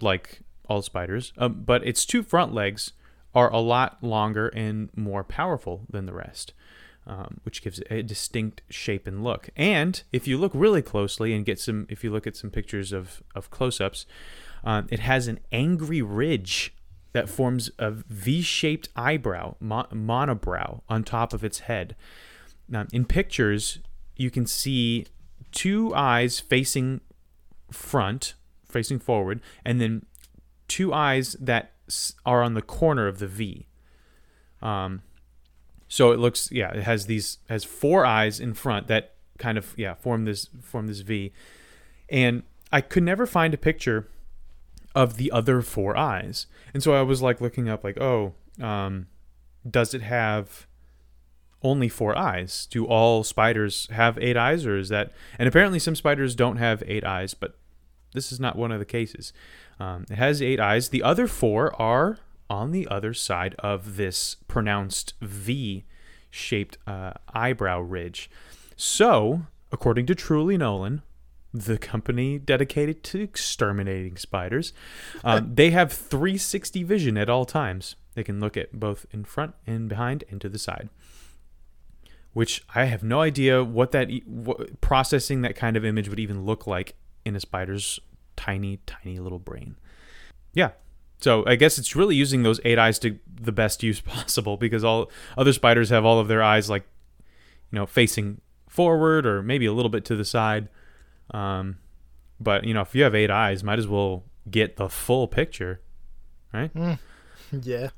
like 0.00 0.42
all 0.68 0.82
spiders, 0.82 1.32
um, 1.38 1.62
but 1.64 1.86
its 1.86 2.06
two 2.06 2.22
front 2.22 2.52
legs 2.54 2.92
are 3.34 3.52
a 3.52 3.58
lot 3.58 4.02
longer 4.02 4.48
and 4.48 4.90
more 4.96 5.22
powerful 5.22 5.86
than 5.90 6.06
the 6.06 6.12
rest, 6.12 6.54
um, 7.06 7.40
which 7.42 7.62
gives 7.62 7.78
it 7.78 7.86
a 7.90 8.02
distinct 8.02 8.62
shape 8.70 9.06
and 9.06 9.22
look. 9.22 9.50
And 9.56 10.02
if 10.12 10.26
you 10.26 10.38
look 10.38 10.52
really 10.54 10.82
closely 10.82 11.34
and 11.34 11.44
get 11.44 11.60
some, 11.60 11.86
if 11.90 12.02
you 12.02 12.10
look 12.10 12.26
at 12.26 12.36
some 12.36 12.50
pictures 12.50 12.92
of 12.92 13.22
of 13.34 13.50
close-ups, 13.50 14.06
um, 14.64 14.86
it 14.90 15.00
has 15.00 15.28
an 15.28 15.38
angry 15.52 16.02
ridge 16.02 16.74
that 17.12 17.28
forms 17.28 17.70
a 17.78 17.90
V-shaped 17.90 18.88
eyebrow, 18.94 19.54
mo- 19.60 19.86
monobrow, 19.92 20.80
on 20.88 21.02
top 21.02 21.32
of 21.32 21.42
its 21.44 21.60
head. 21.60 21.96
Now, 22.68 22.86
in 22.92 23.04
pictures, 23.04 23.78
you 24.16 24.30
can 24.30 24.46
see 24.46 25.06
two 25.52 25.94
eyes 25.94 26.40
facing 26.40 27.00
front, 27.70 28.34
facing 28.68 28.98
forward, 28.98 29.40
and 29.64 29.80
then 29.80 30.04
two 30.68 30.92
eyes 30.92 31.36
that 31.40 31.72
are 32.24 32.42
on 32.42 32.54
the 32.54 32.62
corner 32.62 33.06
of 33.06 33.18
the 33.18 33.26
V. 33.26 33.66
Um, 34.62 35.02
so 35.88 36.10
it 36.10 36.18
looks, 36.18 36.50
yeah, 36.50 36.72
it 36.72 36.82
has 36.82 37.06
these 37.06 37.38
has 37.48 37.64
four 37.64 38.04
eyes 38.04 38.40
in 38.40 38.54
front 38.54 38.88
that 38.88 39.14
kind 39.38 39.58
of 39.58 39.74
yeah 39.76 39.94
form 39.94 40.24
this 40.24 40.48
form 40.62 40.86
this 40.86 41.00
V, 41.00 41.32
and 42.08 42.42
I 42.72 42.80
could 42.80 43.02
never 43.02 43.26
find 43.26 43.54
a 43.54 43.58
picture 43.58 44.08
of 44.94 45.16
the 45.16 45.30
other 45.30 45.62
four 45.62 45.96
eyes. 45.96 46.46
And 46.74 46.82
so 46.82 46.94
I 46.94 47.02
was 47.02 47.22
like 47.22 47.40
looking 47.40 47.68
up, 47.68 47.84
like, 47.84 48.00
oh, 48.00 48.34
um, 48.60 49.06
does 49.68 49.94
it 49.94 50.02
have 50.02 50.66
only 51.62 51.88
four 51.88 52.16
eyes? 52.16 52.66
Do 52.70 52.86
all 52.86 53.22
spiders 53.22 53.88
have 53.90 54.18
eight 54.18 54.36
eyes, 54.36 54.66
or 54.66 54.76
is 54.76 54.88
that? 54.88 55.12
And 55.38 55.48
apparently, 55.48 55.78
some 55.78 55.94
spiders 55.94 56.34
don't 56.34 56.56
have 56.56 56.82
eight 56.86 57.04
eyes, 57.04 57.34
but 57.34 57.58
this 58.14 58.32
is 58.32 58.40
not 58.40 58.56
one 58.56 58.72
of 58.72 58.78
the 58.78 58.84
cases. 58.84 59.32
Um, 59.78 60.06
it 60.10 60.16
has 60.16 60.40
eight 60.40 60.60
eyes. 60.60 60.88
The 60.88 61.02
other 61.02 61.26
four 61.26 61.74
are 61.80 62.18
on 62.48 62.70
the 62.70 62.86
other 62.88 63.12
side 63.12 63.54
of 63.58 63.96
this 63.96 64.36
pronounced 64.48 65.14
V 65.20 65.84
shaped 66.30 66.78
uh, 66.86 67.12
eyebrow 67.32 67.80
ridge. 67.80 68.30
So, 68.76 69.42
according 69.72 70.06
to 70.06 70.14
Truly 70.14 70.56
Nolan, 70.56 71.02
the 71.52 71.78
company 71.78 72.38
dedicated 72.38 73.02
to 73.02 73.20
exterminating 73.22 74.16
spiders. 74.16 74.72
Um, 75.24 75.54
they 75.54 75.70
have 75.70 75.92
360 75.92 76.82
vision 76.82 77.16
at 77.16 77.30
all 77.30 77.44
times. 77.44 77.96
They 78.14 78.22
can 78.22 78.40
look 78.40 78.56
at 78.56 78.78
both 78.78 79.06
in 79.10 79.24
front 79.24 79.54
and 79.66 79.88
behind 79.88 80.24
and 80.30 80.40
to 80.40 80.48
the 80.48 80.58
side. 80.58 80.90
Which 82.34 82.62
I 82.74 82.84
have 82.84 83.02
no 83.02 83.22
idea 83.22 83.64
what 83.64 83.92
that 83.92 84.10
what, 84.26 84.80
processing 84.82 85.40
that 85.42 85.56
kind 85.56 85.76
of 85.76 85.84
image 85.84 86.10
would 86.10 86.20
even 86.20 86.44
look 86.44 86.66
like 86.66 86.94
in 87.24 87.34
a 87.34 87.40
spider's 87.40 87.98
tiny, 88.36 88.78
tiny 88.86 89.18
little 89.18 89.38
brain. 89.38 89.76
Yeah. 90.52 90.70
So 91.20 91.44
I 91.46 91.56
guess 91.56 91.78
it's 91.78 91.96
really 91.96 92.14
using 92.14 92.42
those 92.42 92.60
eight 92.64 92.78
eyes 92.78 92.98
to 93.00 93.18
the 93.40 93.52
best 93.52 93.82
use 93.82 94.00
possible 94.02 94.56
because 94.56 94.84
all 94.84 95.10
other 95.36 95.52
spiders 95.52 95.90
have 95.90 96.04
all 96.04 96.18
of 96.18 96.28
their 96.28 96.42
eyes 96.42 96.68
like, 96.68 96.84
you 97.70 97.78
know, 97.78 97.86
facing 97.86 98.40
forward 98.68 99.26
or 99.26 99.42
maybe 99.42 99.66
a 99.66 99.72
little 99.72 99.88
bit 99.88 100.04
to 100.06 100.16
the 100.16 100.24
side. 100.24 100.68
Um, 101.30 101.78
but 102.38 102.64
you 102.64 102.74
know, 102.74 102.82
if 102.82 102.94
you 102.94 103.02
have 103.04 103.14
eight 103.14 103.30
eyes, 103.30 103.64
might 103.64 103.78
as 103.78 103.88
well 103.88 104.24
get 104.50 104.76
the 104.76 104.88
full 104.88 105.26
picture, 105.26 105.80
right? 106.52 106.72
Mm, 106.74 106.98
yeah. 107.62 107.88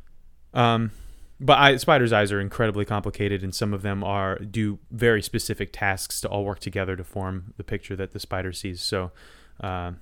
Um, 0.54 0.92
but 1.40 1.58
I, 1.58 1.76
spiders' 1.76 2.12
eyes 2.12 2.32
are 2.32 2.40
incredibly 2.40 2.84
complicated, 2.84 3.42
and 3.44 3.54
some 3.54 3.72
of 3.72 3.82
them 3.82 4.02
are 4.02 4.38
do 4.38 4.78
very 4.90 5.22
specific 5.22 5.70
tasks 5.72 6.20
to 6.22 6.28
all 6.28 6.44
work 6.44 6.58
together 6.58 6.96
to 6.96 7.04
form 7.04 7.54
the 7.56 7.64
picture 7.64 7.94
that 7.96 8.12
the 8.12 8.18
spider 8.18 8.52
sees. 8.52 8.80
So, 8.80 9.12
uh, 9.60 9.92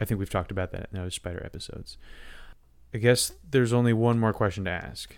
I 0.00 0.04
think 0.04 0.18
we've 0.18 0.30
talked 0.30 0.50
about 0.50 0.72
that 0.72 0.88
in 0.92 0.98
those 0.98 1.14
spider 1.14 1.42
episodes. 1.44 1.98
I 2.94 2.98
guess 2.98 3.32
there's 3.48 3.72
only 3.72 3.92
one 3.92 4.18
more 4.18 4.32
question 4.32 4.64
to 4.64 4.70
ask. 4.70 5.14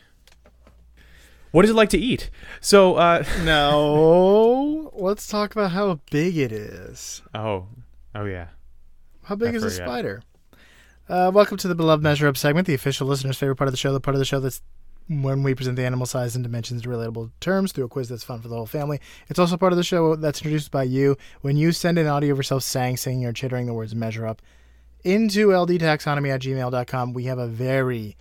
What 1.53 1.65
is 1.65 1.71
it 1.71 1.75
like 1.75 1.91
to 1.91 1.99
eat? 1.99 2.31
So, 2.61 2.97
uh, 2.97 3.25
no, 3.45 4.91
let's 4.95 5.27
talk 5.27 5.53
about 5.53 5.71
how 5.71 6.01
big 6.11 6.37
it 6.37 6.51
is. 6.51 7.23
Oh, 7.35 7.67
oh 8.15 8.25
yeah. 8.25 8.49
How 9.25 9.37
big 9.37 9.55
I 9.55 9.59
is 9.59 9.62
forgot. 9.62 9.75
a 9.75 9.77
spider? 9.77 10.23
Uh, 11.09 11.31
welcome 11.33 11.57
to 11.59 11.69
the 11.69 11.75
beloved 11.75 12.03
measure 12.03 12.27
up 12.27 12.37
segment, 12.37 12.67
the 12.67 12.75
official 12.75 13.07
listener's 13.07 13.37
favorite 13.37 13.57
part 13.57 13.69
of 13.69 13.73
the 13.73 13.79
show, 13.79 13.93
the 13.93 14.01
part 14.01 14.15
of 14.15 14.19
the 14.19 14.25
show 14.25 14.41
that's 14.41 14.62
when 15.09 15.43
we 15.43 15.55
present 15.55 15.77
the 15.77 15.85
animal 15.85 16.07
size 16.07 16.35
and 16.35 16.43
dimensions 16.43 16.85
in 16.85 16.91
relatable 16.91 17.31
terms 17.41 17.73
through 17.73 17.85
a 17.85 17.89
quiz 17.89 18.09
that's 18.09 18.25
fun 18.25 18.41
for 18.41 18.49
the 18.49 18.55
whole 18.55 18.67
family. 18.67 19.01
It's 19.29 19.39
also 19.39 19.57
part 19.57 19.73
of 19.73 19.77
the 19.77 19.85
show 19.85 20.17
that's 20.17 20.41
introduced 20.41 20.71
by 20.71 20.85
you 20.85 21.17
when 21.43 21.57
you 21.57 21.73
send 21.73 21.99
an 21.99 22.07
audio 22.07 22.33
of 22.33 22.39
yourself 22.39 22.62
saying, 22.62 22.97
singing, 22.97 23.27
or 23.27 23.33
chittering 23.33 23.67
the 23.67 23.75
words 23.75 23.95
measure 23.95 24.27
up 24.27 24.41
into 25.04 25.49
ldtaxonomy 25.49 26.30
at 26.30 26.40
gmail.com. 26.42 27.12
We 27.12 27.25
have 27.25 27.38
a 27.38 27.47
very 27.47 28.16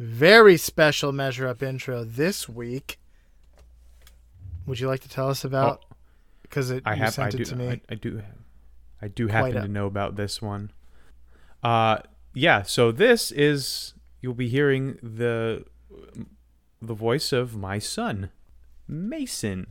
very 0.00 0.56
special 0.56 1.12
measure 1.12 1.46
up 1.46 1.62
intro 1.62 2.04
this 2.04 2.48
week. 2.48 2.98
Would 4.66 4.80
you 4.80 4.88
like 4.88 5.00
to 5.00 5.10
tell 5.10 5.28
us 5.28 5.44
about? 5.44 5.84
Because 6.42 6.72
oh, 6.72 6.80
I 6.86 6.94
have, 6.94 7.12
sent 7.12 7.34
I 7.34 7.36
do, 7.36 7.42
it 7.42 7.46
to 7.46 7.56
me. 7.56 7.68
I, 7.68 7.80
I 7.90 7.94
do, 7.96 8.22
I 9.02 9.08
do 9.08 9.28
happen 9.28 9.52
to 9.52 9.68
know 9.68 9.84
about 9.84 10.16
this 10.16 10.40
one. 10.40 10.72
Uh, 11.62 11.98
yeah. 12.32 12.62
So 12.62 12.90
this 12.90 13.30
is 13.30 13.92
you'll 14.22 14.32
be 14.32 14.48
hearing 14.48 14.98
the 15.02 15.66
the 16.80 16.94
voice 16.94 17.30
of 17.30 17.54
my 17.54 17.78
son, 17.78 18.30
Mason, 18.88 19.66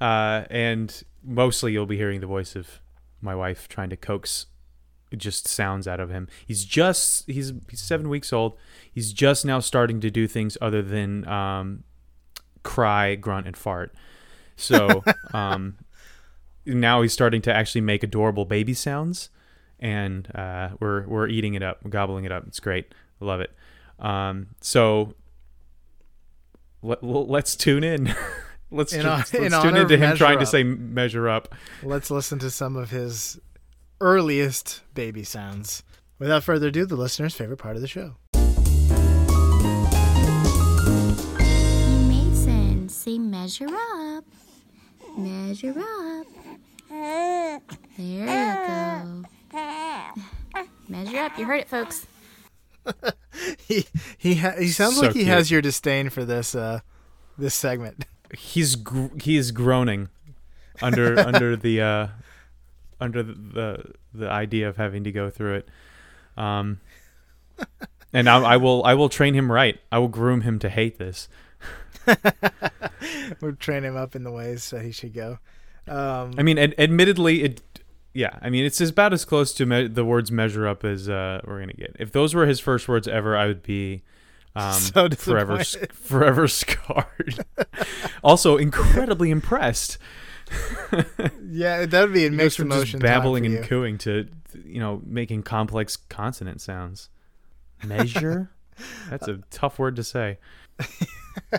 uh, 0.00 0.44
and 0.48 1.02
mostly 1.24 1.72
you'll 1.72 1.86
be 1.86 1.96
hearing 1.96 2.20
the 2.20 2.28
voice 2.28 2.54
of 2.54 2.80
my 3.20 3.34
wife 3.34 3.66
trying 3.68 3.90
to 3.90 3.96
coax 3.96 4.46
just 5.16 5.48
sounds 5.48 5.86
out 5.86 6.00
of 6.00 6.10
him. 6.10 6.28
He's 6.46 6.64
just 6.64 7.26
he's 7.26 7.52
he's 7.68 7.80
seven 7.80 8.08
weeks 8.08 8.32
old. 8.32 8.56
He's 8.90 9.12
just 9.12 9.44
now 9.44 9.60
starting 9.60 10.00
to 10.00 10.10
do 10.10 10.26
things 10.26 10.56
other 10.60 10.82
than 10.82 11.26
um, 11.28 11.84
cry, 12.62 13.14
grunt, 13.14 13.46
and 13.46 13.56
fart. 13.56 13.94
So 14.56 15.04
um, 15.34 15.78
now 16.66 17.02
he's 17.02 17.12
starting 17.12 17.42
to 17.42 17.54
actually 17.54 17.82
make 17.82 18.02
adorable 18.02 18.44
baby 18.44 18.74
sounds, 18.74 19.30
and 19.78 20.34
uh, 20.34 20.70
we're 20.80 21.06
we're 21.06 21.28
eating 21.28 21.54
it 21.54 21.62
up, 21.62 21.80
we're 21.84 21.90
gobbling 21.90 22.24
it 22.24 22.32
up. 22.32 22.46
It's 22.46 22.60
great. 22.60 22.94
I 23.20 23.24
love 23.24 23.40
it. 23.40 23.52
Um, 23.98 24.48
so 24.60 25.14
let, 26.82 27.02
us 27.02 27.56
tune 27.56 27.84
in. 27.84 28.14
let's, 28.70 28.92
tune 28.92 29.00
in, 29.00 29.06
let's, 29.06 29.32
let's 29.32 29.62
tune 29.62 29.76
into 29.76 29.96
him 29.96 30.16
trying 30.16 30.34
up. 30.34 30.40
to 30.40 30.46
say 30.46 30.62
measure 30.62 31.28
up. 31.28 31.54
Let's 31.82 32.10
listen 32.10 32.38
to 32.40 32.50
some 32.50 32.76
of 32.76 32.90
his 32.90 33.40
earliest 34.04 34.82
baby 34.92 35.24
sounds. 35.24 35.82
Without 36.18 36.44
further 36.44 36.68
ado, 36.68 36.84
the 36.84 36.94
listener's 36.94 37.34
favorite 37.34 37.56
part 37.56 37.74
of 37.74 37.82
the 37.82 37.88
show. 37.88 38.16
Mason, 42.06 42.88
say 42.88 43.18
measure 43.18 43.66
up. 43.68 44.24
Measure 45.16 45.74
up. 45.78 46.26
There 46.90 47.60
you 47.96 48.26
go. 48.26 49.22
Measure 50.88 51.18
up. 51.18 51.38
You 51.38 51.46
heard 51.46 51.60
it, 51.60 51.68
folks. 51.68 52.06
he 53.66 53.86
he 54.18 54.34
ha- 54.36 54.54
he 54.58 54.68
sounds 54.68 54.96
so 54.96 55.02
like 55.02 55.12
he 55.12 55.20
cute. 55.20 55.28
has 55.28 55.50
your 55.50 55.62
disdain 55.62 56.10
for 56.10 56.24
this 56.24 56.54
uh 56.54 56.80
this 57.38 57.54
segment. 57.54 58.04
He's 58.36 58.76
gr- 58.76 59.16
he 59.20 59.36
is 59.38 59.50
groaning 59.50 60.10
under 60.82 61.18
under 61.26 61.56
the 61.56 61.80
uh 61.80 62.06
under 63.00 63.22
the 63.22 63.34
the, 63.34 63.84
the 64.12 64.30
idea 64.30 64.68
of 64.68 64.76
having 64.76 65.04
to 65.04 65.12
go 65.12 65.30
through 65.30 65.56
it. 65.56 65.68
Um, 66.36 66.80
and 68.12 68.28
I, 68.28 68.38
I 68.40 68.56
will 68.56 68.84
I 68.84 68.94
will 68.94 69.08
train 69.08 69.34
him 69.34 69.50
right. 69.50 69.78
I 69.90 69.98
will 69.98 70.08
groom 70.08 70.42
him 70.42 70.58
to 70.60 70.68
hate 70.68 70.98
this. 70.98 71.28
we'll 73.40 73.56
train 73.56 73.84
him 73.84 73.96
up 73.96 74.14
in 74.14 74.24
the 74.24 74.32
ways 74.32 74.70
that 74.70 74.82
he 74.82 74.92
should 74.92 75.14
go. 75.14 75.38
Um, 75.86 76.34
I 76.38 76.42
mean, 76.42 76.58
ad- 76.58 76.74
admittedly, 76.78 77.42
it. 77.42 77.62
Yeah, 78.12 78.38
I 78.40 78.48
mean, 78.48 78.64
it's 78.64 78.80
about 78.80 79.12
as 79.12 79.24
close 79.24 79.52
to 79.54 79.66
me- 79.66 79.88
the 79.88 80.04
words 80.04 80.30
"measure 80.30 80.66
up" 80.66 80.84
as 80.84 81.08
uh, 81.08 81.40
we're 81.44 81.60
gonna 81.60 81.72
get. 81.72 81.96
If 81.98 82.12
those 82.12 82.34
were 82.34 82.46
his 82.46 82.60
first 82.60 82.88
words 82.88 83.08
ever, 83.08 83.36
I 83.36 83.46
would 83.46 83.62
be 83.62 84.02
um, 84.54 84.72
So 84.80 85.08
forever, 85.10 85.62
forever 85.64 86.48
scarred. 86.48 87.44
also, 88.24 88.56
incredibly 88.56 89.30
impressed. 89.30 89.98
yeah, 91.48 91.86
that 91.86 92.00
would 92.02 92.12
be 92.12 92.26
a 92.26 92.30
mixed 92.30 92.58
from 92.58 92.70
just 92.70 92.98
babbling 92.98 93.46
and 93.46 93.64
cooing 93.64 93.98
to, 93.98 94.28
you 94.64 94.80
know, 94.80 95.00
making 95.04 95.42
complex 95.42 95.96
consonant 95.96 96.60
sounds. 96.60 97.08
Measure. 97.84 98.50
That's 99.10 99.28
a 99.28 99.40
tough 99.50 99.78
word 99.78 99.96
to 99.96 100.04
say. 100.04 100.38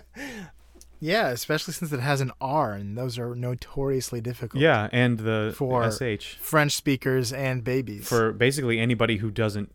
Yeah, 1.05 1.27
especially 1.27 1.73
since 1.73 1.91
it 1.91 1.99
has 1.99 2.21
an 2.21 2.31
R, 2.39 2.73
and 2.73 2.97
those 2.97 3.19
are 3.19 3.35
notoriously 3.35 4.21
difficult. 4.21 4.61
Yeah, 4.61 4.89
and 4.91 5.19
the 5.19 5.53
For- 5.55 5.91
sh 5.91 6.35
French 6.39 6.71
speakers 6.71 7.33
and 7.33 7.63
babies. 7.63 8.07
for 8.07 8.31
basically 8.31 8.79
anybody 8.79 9.17
who 9.17 9.29
doesn't 9.29 9.71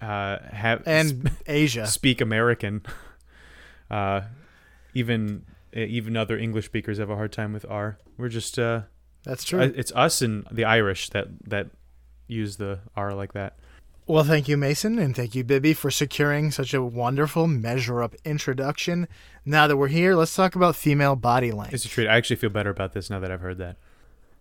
uh, 0.00 0.38
have 0.50 0.82
and 0.84 1.30
Asia. 1.46 1.86
speak 1.86 2.20
American. 2.20 2.82
Uh, 3.90 4.22
even 4.94 5.44
even 5.72 6.16
other 6.16 6.36
English 6.38 6.66
speakers 6.66 6.98
have 6.98 7.10
a 7.10 7.16
hard 7.16 7.32
time 7.32 7.52
with 7.52 7.64
R. 7.68 7.98
We're 8.16 8.28
just 8.28 8.58
uh, 8.58 8.82
That's 9.24 9.44
true. 9.44 9.60
it's 9.60 9.92
us 9.92 10.22
and 10.22 10.46
the 10.50 10.64
Irish 10.64 11.10
that 11.10 11.28
that 11.48 11.68
use 12.26 12.56
the 12.56 12.80
R 12.96 13.14
like 13.14 13.32
that. 13.32 13.56
Well, 14.06 14.24
thank 14.24 14.48
you, 14.48 14.56
Mason, 14.56 14.98
and 14.98 15.14
thank 15.14 15.36
you, 15.36 15.44
Bibby, 15.44 15.72
for 15.72 15.88
securing 15.88 16.50
such 16.50 16.74
a 16.74 16.82
wonderful 16.82 17.46
measure 17.46 18.02
up 18.02 18.16
introduction. 18.24 19.06
Now 19.44 19.68
that 19.68 19.76
we're 19.76 19.86
here, 19.86 20.16
let's 20.16 20.34
talk 20.34 20.56
about 20.56 20.74
female 20.74 21.14
body 21.14 21.52
length. 21.52 21.74
It's 21.74 21.84
a 21.84 21.88
treat. 21.88 22.08
I 22.08 22.16
actually 22.16 22.34
feel 22.36 22.50
better 22.50 22.70
about 22.70 22.92
this 22.92 23.08
now 23.08 23.20
that 23.20 23.30
I've 23.30 23.40
heard 23.40 23.58
that. 23.58 23.76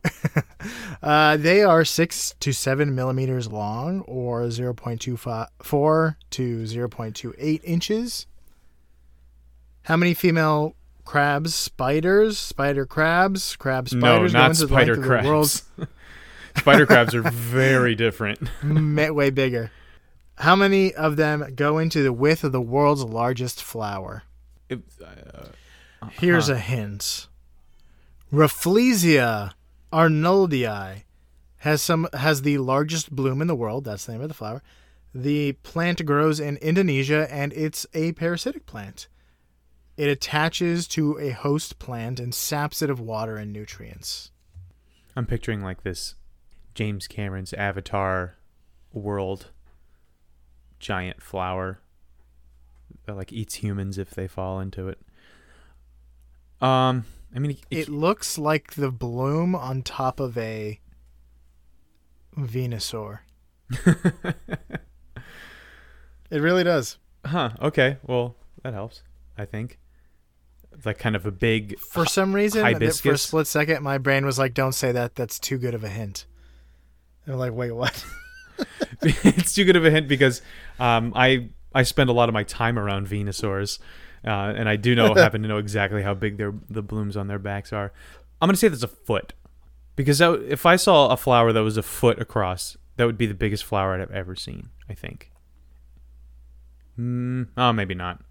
Uh, 1.01 1.37
they 1.37 1.63
are 1.63 1.85
six 1.85 2.35
to 2.41 2.51
seven 2.51 2.93
millimeters 2.93 3.49
long, 3.49 4.01
or 4.01 4.41
0.24 4.41 6.15
to 6.29 6.57
0.28 6.63 7.61
inches. 7.63 8.25
How 9.83 9.95
many 9.95 10.13
female 10.13 10.75
crabs, 11.09 11.55
spiders, 11.55 12.37
spider 12.37 12.85
crabs, 12.85 13.55
crab 13.55 13.89
spiders 13.89 14.31
no, 14.31 14.39
not 14.39 14.51
into 14.51 14.67
the 14.67 14.67
spider 14.67 14.95
the 14.95 15.01
world's 15.25 15.63
crabs. 15.75 15.91
spider 16.57 16.85
crabs 16.85 17.15
are 17.15 17.23
very 17.23 17.95
different. 17.95 18.47
Way 18.63 19.31
bigger. 19.31 19.71
How 20.37 20.55
many 20.55 20.93
of 20.93 21.15
them 21.15 21.53
go 21.55 21.79
into 21.79 22.03
the 22.03 22.13
width 22.13 22.43
of 22.43 22.51
the 22.51 22.61
world's 22.61 23.03
largest 23.03 23.63
flower? 23.63 24.21
It- 24.69 24.83
uh, 25.03 25.45
Here's 26.11 26.45
huh. 26.45 26.53
a 26.53 26.57
hint. 26.57 27.27
Rafflesia 28.31 29.53
arnoldii 29.91 31.03
has 31.57 31.81
some 31.81 32.07
has 32.13 32.43
the 32.43 32.59
largest 32.59 33.15
bloom 33.15 33.41
in 33.41 33.47
the 33.47 33.55
world. 33.55 33.83
That's 33.83 34.05
the 34.05 34.11
name 34.11 34.21
of 34.21 34.27
the 34.27 34.35
flower. 34.35 34.61
The 35.15 35.53
plant 35.63 36.05
grows 36.05 36.39
in 36.39 36.57
Indonesia 36.57 37.27
and 37.33 37.51
it's 37.53 37.87
a 37.95 38.11
parasitic 38.11 38.67
plant. 38.67 39.07
It 39.99 40.07
attaches 40.07 40.87
to 40.89 41.19
a 41.19 41.31
host 41.31 41.77
plant 41.77 42.21
and 42.21 42.33
saps 42.33 42.81
it 42.81 42.89
of 42.89 43.01
water 43.01 43.35
and 43.35 43.51
nutrients. 43.51 44.31
I'm 45.13 45.25
picturing 45.25 45.61
like 45.61 45.83
this 45.83 46.15
James 46.73 47.05
Cameron's 47.05 47.51
Avatar 47.51 48.37
world 48.93 49.51
giant 50.79 51.21
flower 51.21 51.81
that 53.07 53.17
like 53.17 53.33
eats 53.33 53.55
humans 53.55 53.97
if 53.97 54.11
they 54.11 54.25
fall 54.25 54.61
into 54.61 54.87
it. 54.87 54.99
Um, 56.61 57.03
I 57.35 57.39
mean, 57.39 57.51
it, 57.51 57.59
It 57.69 57.89
looks 57.89 58.37
like 58.37 58.75
the 58.75 58.91
bloom 58.91 59.53
on 59.53 59.81
top 59.81 60.21
of 60.21 60.37
a 60.37 60.79
Venusaur. 62.37 63.19
It 66.31 66.41
really 66.41 66.63
does. 66.63 66.99
huh? 67.25 67.49
Okay, 67.61 67.97
well 68.03 68.35
that 68.63 68.73
helps. 68.73 69.03
I 69.37 69.43
think 69.45 69.77
like 70.85 70.99
kind 70.99 71.15
of 71.15 71.25
a 71.25 71.31
big. 71.31 71.79
For 71.79 72.05
some 72.05 72.33
reason, 72.33 72.65
th- 72.79 73.01
for 73.01 73.13
a 73.13 73.17
split 73.17 73.47
second, 73.47 73.83
my 73.83 73.97
brain 73.97 74.25
was 74.25 74.39
like, 74.39 74.53
"Don't 74.53 74.73
say 74.73 74.91
that. 74.91 75.15
That's 75.15 75.39
too 75.39 75.57
good 75.57 75.73
of 75.73 75.83
a 75.83 75.89
hint." 75.89 76.25
And 77.25 77.33
I'm 77.33 77.39
like, 77.39 77.53
"Wait, 77.53 77.71
what?" 77.71 78.05
it's 79.01 79.53
too 79.53 79.65
good 79.65 79.75
of 79.75 79.85
a 79.85 79.91
hint 79.91 80.07
because 80.07 80.41
um, 80.79 81.13
I 81.15 81.49
I 81.73 81.83
spend 81.83 82.09
a 82.09 82.13
lot 82.13 82.29
of 82.29 82.33
my 82.33 82.43
time 82.43 82.77
around 82.77 83.07
Venusaurs, 83.07 83.79
uh, 84.25 84.53
and 84.55 84.67
I 84.67 84.75
do 84.75 84.95
know 84.95 85.13
happen 85.15 85.41
to 85.41 85.47
know 85.47 85.57
exactly 85.57 86.03
how 86.03 86.13
big 86.13 86.37
their 86.37 86.53
the 86.69 86.81
blooms 86.81 87.17
on 87.17 87.27
their 87.27 87.39
backs 87.39 87.73
are. 87.73 87.91
I'm 88.41 88.47
gonna 88.47 88.57
say 88.57 88.67
that's 88.67 88.83
a 88.83 88.87
foot 88.87 89.33
because 89.95 90.17
that, 90.19 90.45
if 90.47 90.65
I 90.65 90.75
saw 90.75 91.09
a 91.09 91.17
flower 91.17 91.51
that 91.51 91.63
was 91.63 91.77
a 91.77 91.83
foot 91.83 92.19
across, 92.19 92.77
that 92.95 93.05
would 93.05 93.17
be 93.17 93.25
the 93.25 93.33
biggest 93.33 93.63
flower 93.63 93.99
I've 93.99 94.11
ever 94.11 94.35
seen. 94.35 94.69
I 94.89 94.93
think. 94.93 95.31
Mm, 96.99 97.47
oh, 97.55 97.71
maybe 97.71 97.95
not. 97.95 98.21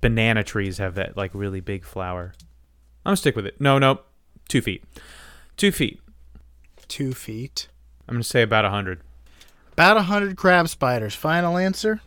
Banana 0.00 0.44
trees 0.44 0.78
have 0.78 0.94
that 0.94 1.16
like 1.16 1.30
really 1.34 1.60
big 1.60 1.84
flower. 1.84 2.34
I'm 3.04 3.10
gonna 3.10 3.16
stick 3.16 3.36
with 3.36 3.46
it. 3.46 3.60
No, 3.60 3.78
no, 3.78 4.00
two 4.48 4.60
feet. 4.60 4.84
Two 5.56 5.72
feet. 5.72 6.00
Two 6.88 7.12
feet. 7.12 7.68
I'm 8.08 8.14
gonna 8.14 8.24
say 8.24 8.42
about 8.42 8.64
a 8.64 8.70
hundred. 8.70 9.00
About 9.72 9.96
a 9.96 10.02
hundred 10.02 10.36
crab 10.36 10.68
spiders. 10.68 11.14
Final 11.14 11.56
answer. 11.56 12.00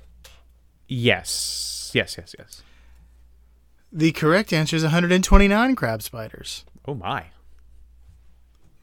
Yes. 0.88 1.92
Yes. 1.94 2.16
Yes. 2.18 2.36
Yes. 2.38 2.64
The 3.94 4.12
correct 4.14 4.54
answer 4.54 4.76
is 4.76 4.84
129 4.84 5.76
crab 5.76 6.02
spiders. 6.02 6.66
Oh 6.88 6.94
my. 6.94 7.26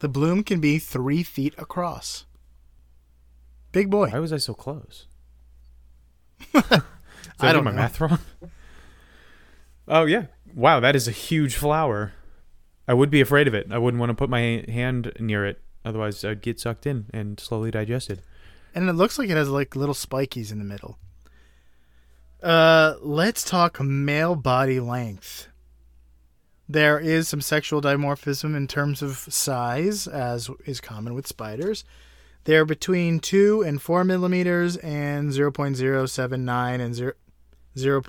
The 0.00 0.08
bloom 0.08 0.42
can 0.44 0.60
be 0.60 0.78
three 0.78 1.22
feet 1.22 1.54
across. 1.58 2.24
Big 3.72 3.90
boy. 3.90 4.10
Why 4.10 4.18
was 4.18 4.32
I 4.32 4.36
so 4.36 4.54
close? 4.54 5.06
Did 6.52 6.64
I 6.64 6.82
I 7.40 7.52
don't 7.52 7.62
do 7.64 7.64
my 7.64 7.70
know. 7.72 7.76
math 7.76 8.00
wrong. 8.00 8.18
Oh 9.88 10.04
yeah! 10.04 10.26
Wow, 10.54 10.80
that 10.80 10.96
is 10.96 11.08
a 11.08 11.12
huge 11.12 11.56
flower. 11.56 12.12
I 12.86 12.94
would 12.94 13.10
be 13.10 13.20
afraid 13.20 13.48
of 13.48 13.54
it. 13.54 13.66
I 13.70 13.78
wouldn't 13.78 14.00
want 14.00 14.10
to 14.10 14.14
put 14.14 14.30
my 14.30 14.64
hand 14.68 15.12
near 15.18 15.44
it, 15.46 15.60
otherwise 15.84 16.24
I'd 16.24 16.42
get 16.42 16.60
sucked 16.60 16.86
in 16.86 17.06
and 17.12 17.38
slowly 17.38 17.70
digested. 17.70 18.22
And 18.74 18.88
it 18.88 18.94
looks 18.94 19.18
like 19.18 19.28
it 19.28 19.36
has 19.36 19.48
like 19.50 19.76
little 19.76 19.94
spikies 19.94 20.52
in 20.52 20.58
the 20.58 20.64
middle. 20.64 20.98
Uh, 22.42 22.94
let's 23.00 23.42
talk 23.42 23.80
male 23.80 24.36
body 24.36 24.80
length. 24.80 25.48
There 26.68 26.98
is 26.98 27.28
some 27.28 27.40
sexual 27.40 27.80
dimorphism 27.80 28.54
in 28.54 28.68
terms 28.68 29.02
of 29.02 29.16
size, 29.16 30.06
as 30.06 30.50
is 30.66 30.80
common 30.80 31.14
with 31.14 31.26
spiders. 31.26 31.84
They're 32.44 32.64
between 32.64 33.20
2 33.20 33.62
and 33.62 33.80
4 33.80 34.04
millimeters 34.04 34.76
and 34.76 35.30
0.079 35.30 36.80
and 36.80 36.94
0, 36.94 38.02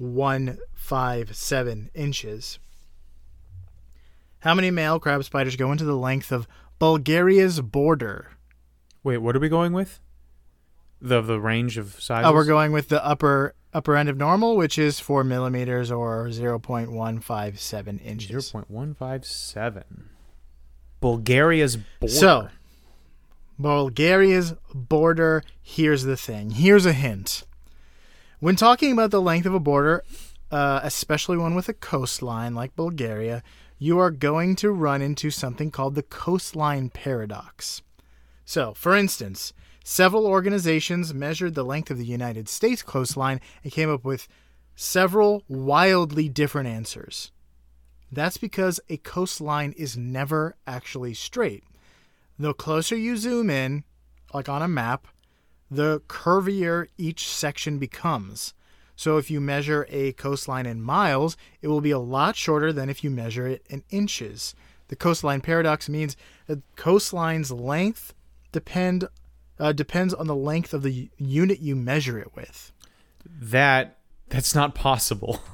0.157 0.00 1.90
inches. 1.94 2.58
How 4.40 4.54
many 4.54 4.70
male 4.70 5.00
crab 5.00 5.24
spiders 5.24 5.56
go 5.56 5.72
into 5.72 5.84
the 5.84 5.96
length 5.96 6.30
of 6.30 6.46
Bulgaria's 6.78 7.60
border? 7.60 8.32
Wait, 9.02 9.18
what 9.18 9.34
are 9.36 9.40
we 9.40 9.48
going 9.48 9.72
with? 9.72 10.00
The 11.00 11.20
the 11.20 11.40
range 11.40 11.76
of 11.78 12.00
sizes. 12.00 12.26
Oh, 12.28 12.32
we're 12.32 12.44
going 12.44 12.72
with 12.72 12.88
the 12.88 13.04
upper 13.04 13.54
upper 13.72 13.96
end 13.96 14.08
of 14.08 14.16
normal, 14.16 14.56
which 14.56 14.78
is 14.78 15.00
four 15.00 15.24
millimeters 15.24 15.90
or 15.90 16.30
zero 16.30 16.58
point 16.58 16.92
one 16.92 17.20
five 17.20 17.60
seven 17.60 17.98
inches. 17.98 18.50
point 18.50 18.70
one 18.70 18.94
five 18.94 19.24
seven. 19.26 20.10
Bulgaria's 21.00 21.76
border. 21.76 22.14
So, 22.14 22.48
Bulgaria's 23.58 24.54
border. 24.74 25.42
Here's 25.60 26.04
the 26.04 26.16
thing. 26.16 26.50
Here's 26.50 26.86
a 26.86 26.92
hint. 26.94 27.44
When 28.40 28.56
talking 28.56 28.92
about 28.92 29.10
the 29.10 29.22
length 29.22 29.46
of 29.46 29.54
a 29.54 29.60
border, 29.60 30.02
uh, 30.50 30.80
especially 30.82 31.36
one 31.36 31.54
with 31.54 31.68
a 31.68 31.74
coastline 31.74 32.54
like 32.54 32.76
Bulgaria, 32.76 33.42
you 33.78 33.98
are 33.98 34.10
going 34.10 34.56
to 34.56 34.70
run 34.70 35.02
into 35.02 35.30
something 35.30 35.70
called 35.70 35.94
the 35.94 36.02
coastline 36.02 36.90
paradox. 36.90 37.82
So, 38.44 38.74
for 38.74 38.96
instance, 38.96 39.52
several 39.84 40.26
organizations 40.26 41.14
measured 41.14 41.54
the 41.54 41.64
length 41.64 41.90
of 41.90 41.98
the 41.98 42.06
United 42.06 42.48
States 42.48 42.82
coastline 42.82 43.40
and 43.62 43.72
came 43.72 43.90
up 43.90 44.04
with 44.04 44.28
several 44.76 45.42
wildly 45.48 46.28
different 46.28 46.68
answers. 46.68 47.30
That's 48.10 48.36
because 48.36 48.80
a 48.88 48.96
coastline 48.98 49.72
is 49.76 49.96
never 49.96 50.56
actually 50.66 51.14
straight. 51.14 51.64
The 52.38 52.54
closer 52.54 52.96
you 52.96 53.16
zoom 53.16 53.50
in, 53.50 53.84
like 54.32 54.48
on 54.48 54.62
a 54.62 54.68
map, 54.68 55.06
the 55.70 56.00
curvier 56.08 56.88
each 56.98 57.28
section 57.28 57.78
becomes. 57.78 58.54
So 58.96 59.16
if 59.16 59.30
you 59.30 59.40
measure 59.40 59.86
a 59.90 60.12
coastline 60.12 60.66
in 60.66 60.80
miles, 60.80 61.36
it 61.60 61.68
will 61.68 61.80
be 61.80 61.90
a 61.90 61.98
lot 61.98 62.36
shorter 62.36 62.72
than 62.72 62.88
if 62.88 63.02
you 63.02 63.10
measure 63.10 63.46
it 63.46 63.66
in 63.68 63.82
inches. 63.90 64.54
The 64.88 64.96
coastline 64.96 65.40
paradox 65.40 65.88
means 65.88 66.16
that 66.46 66.62
coastline's 66.76 67.50
length 67.50 68.14
depend 68.52 69.08
uh, 69.58 69.72
depends 69.72 70.12
on 70.12 70.26
the 70.26 70.34
length 70.34 70.74
of 70.74 70.82
the 70.82 71.08
unit 71.16 71.60
you 71.60 71.76
measure 71.76 72.18
it 72.18 72.34
with. 72.34 72.72
That 73.24 73.98
that's 74.28 74.54
not 74.54 74.74
possible. 74.74 75.40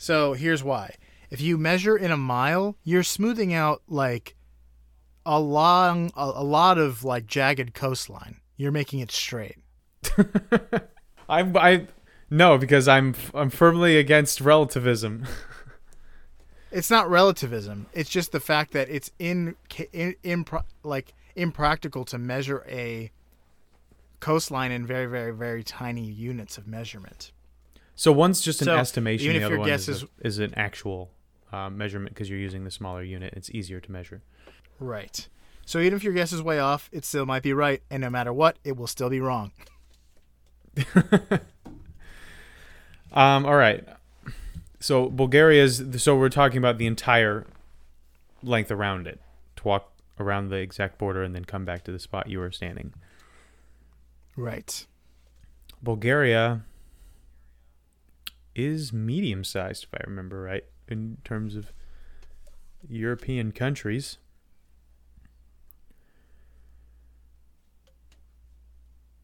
So 0.00 0.34
here's 0.34 0.62
why. 0.62 0.94
If 1.28 1.40
you 1.40 1.58
measure 1.58 1.96
in 1.96 2.12
a 2.12 2.16
mile, 2.16 2.76
you're 2.84 3.02
smoothing 3.02 3.52
out 3.52 3.82
like 3.88 4.36
a 5.26 5.40
long 5.40 6.12
a, 6.16 6.22
a 6.36 6.44
lot 6.44 6.78
of 6.78 7.04
like 7.04 7.26
jagged 7.26 7.74
coastline. 7.74 8.36
You're 8.58 8.72
making 8.72 9.00
it 9.00 9.10
straight. 9.10 9.56
I'm 11.28 11.56
I 11.56 11.86
no 12.30 12.58
because 12.58 12.86
I'm 12.88 13.14
I'm 13.32 13.48
firmly 13.50 13.96
against 13.96 14.40
relativism. 14.42 15.26
It's 16.70 16.90
not 16.90 17.08
relativism. 17.08 17.86
It's 17.94 18.10
just 18.10 18.30
the 18.30 18.40
fact 18.40 18.72
that 18.74 18.90
it's 18.90 19.10
in, 19.18 19.56
in, 19.90 20.14
impro, 20.22 20.64
like 20.82 21.14
impractical 21.34 22.04
to 22.04 22.18
measure 22.18 22.62
a 22.68 23.10
coastline 24.20 24.70
in 24.70 24.86
very 24.86 25.06
very 25.06 25.32
very 25.34 25.64
tiny 25.64 26.04
units 26.04 26.58
of 26.58 26.66
measurement. 26.66 27.32
So 27.94 28.12
one's 28.12 28.42
just 28.42 28.60
an 28.60 28.66
So, 28.66 28.76
estimation. 28.76 29.28
even 29.30 29.36
The 29.36 29.40
if 29.40 29.46
other 29.46 29.54
your 29.54 29.60
one 29.60 29.68
guess 29.70 29.88
is, 29.88 29.96
is- 29.96 30.02
a- 30.02 30.26
is 30.26 30.38
an 30.40 30.52
actual 30.56 31.10
uh, 31.54 31.70
measurement 31.70 32.14
because 32.14 32.28
you're 32.28 32.38
using 32.38 32.64
the 32.64 32.70
smaller 32.70 33.02
unit. 33.02 33.32
It's 33.34 33.48
easier 33.48 33.80
to 33.80 33.90
measure. 33.90 34.20
Right. 34.78 35.26
So 35.68 35.80
even 35.80 35.98
if 35.98 36.02
your 36.02 36.14
guess 36.14 36.32
is 36.32 36.40
way 36.40 36.58
off, 36.58 36.88
it 36.92 37.04
still 37.04 37.26
might 37.26 37.42
be 37.42 37.52
right, 37.52 37.82
and 37.90 38.00
no 38.00 38.08
matter 38.08 38.32
what, 38.32 38.56
it 38.64 38.74
will 38.74 38.86
still 38.86 39.10
be 39.10 39.20
wrong. 39.20 39.52
Um, 43.10 43.46
all 43.46 43.56
right. 43.56 43.88
So 44.80 45.08
Bulgaria's. 45.08 45.82
So 45.96 46.14
we're 46.14 46.28
talking 46.28 46.58
about 46.58 46.76
the 46.76 46.86
entire 46.86 47.46
length 48.42 48.70
around 48.70 49.06
it 49.06 49.18
to 49.56 49.64
walk 49.64 49.92
around 50.20 50.50
the 50.50 50.56
exact 50.56 50.98
border 50.98 51.22
and 51.22 51.34
then 51.34 51.46
come 51.46 51.64
back 51.64 51.84
to 51.84 51.90
the 51.90 51.98
spot 51.98 52.28
you 52.28 52.38
were 52.38 52.52
standing. 52.52 52.92
Right. 54.36 54.86
Bulgaria 55.82 56.64
is 58.54 58.92
medium 58.92 59.42
sized, 59.42 59.84
if 59.84 59.94
I 59.94 60.04
remember 60.06 60.42
right, 60.42 60.64
in 60.86 61.16
terms 61.24 61.56
of 61.56 61.72
European 62.86 63.52
countries. 63.52 64.18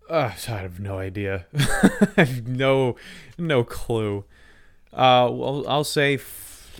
Uh, 0.08 0.32
I 0.48 0.58
have 0.58 0.80
no 0.80 0.98
idea. 0.98 1.46
I 1.54 2.24
have 2.24 2.46
no, 2.46 2.96
no 3.38 3.64
clue. 3.64 4.24
Uh, 4.92 5.28
well, 5.32 5.64
I'll 5.66 5.84
say, 5.84 6.14
f- 6.14 6.70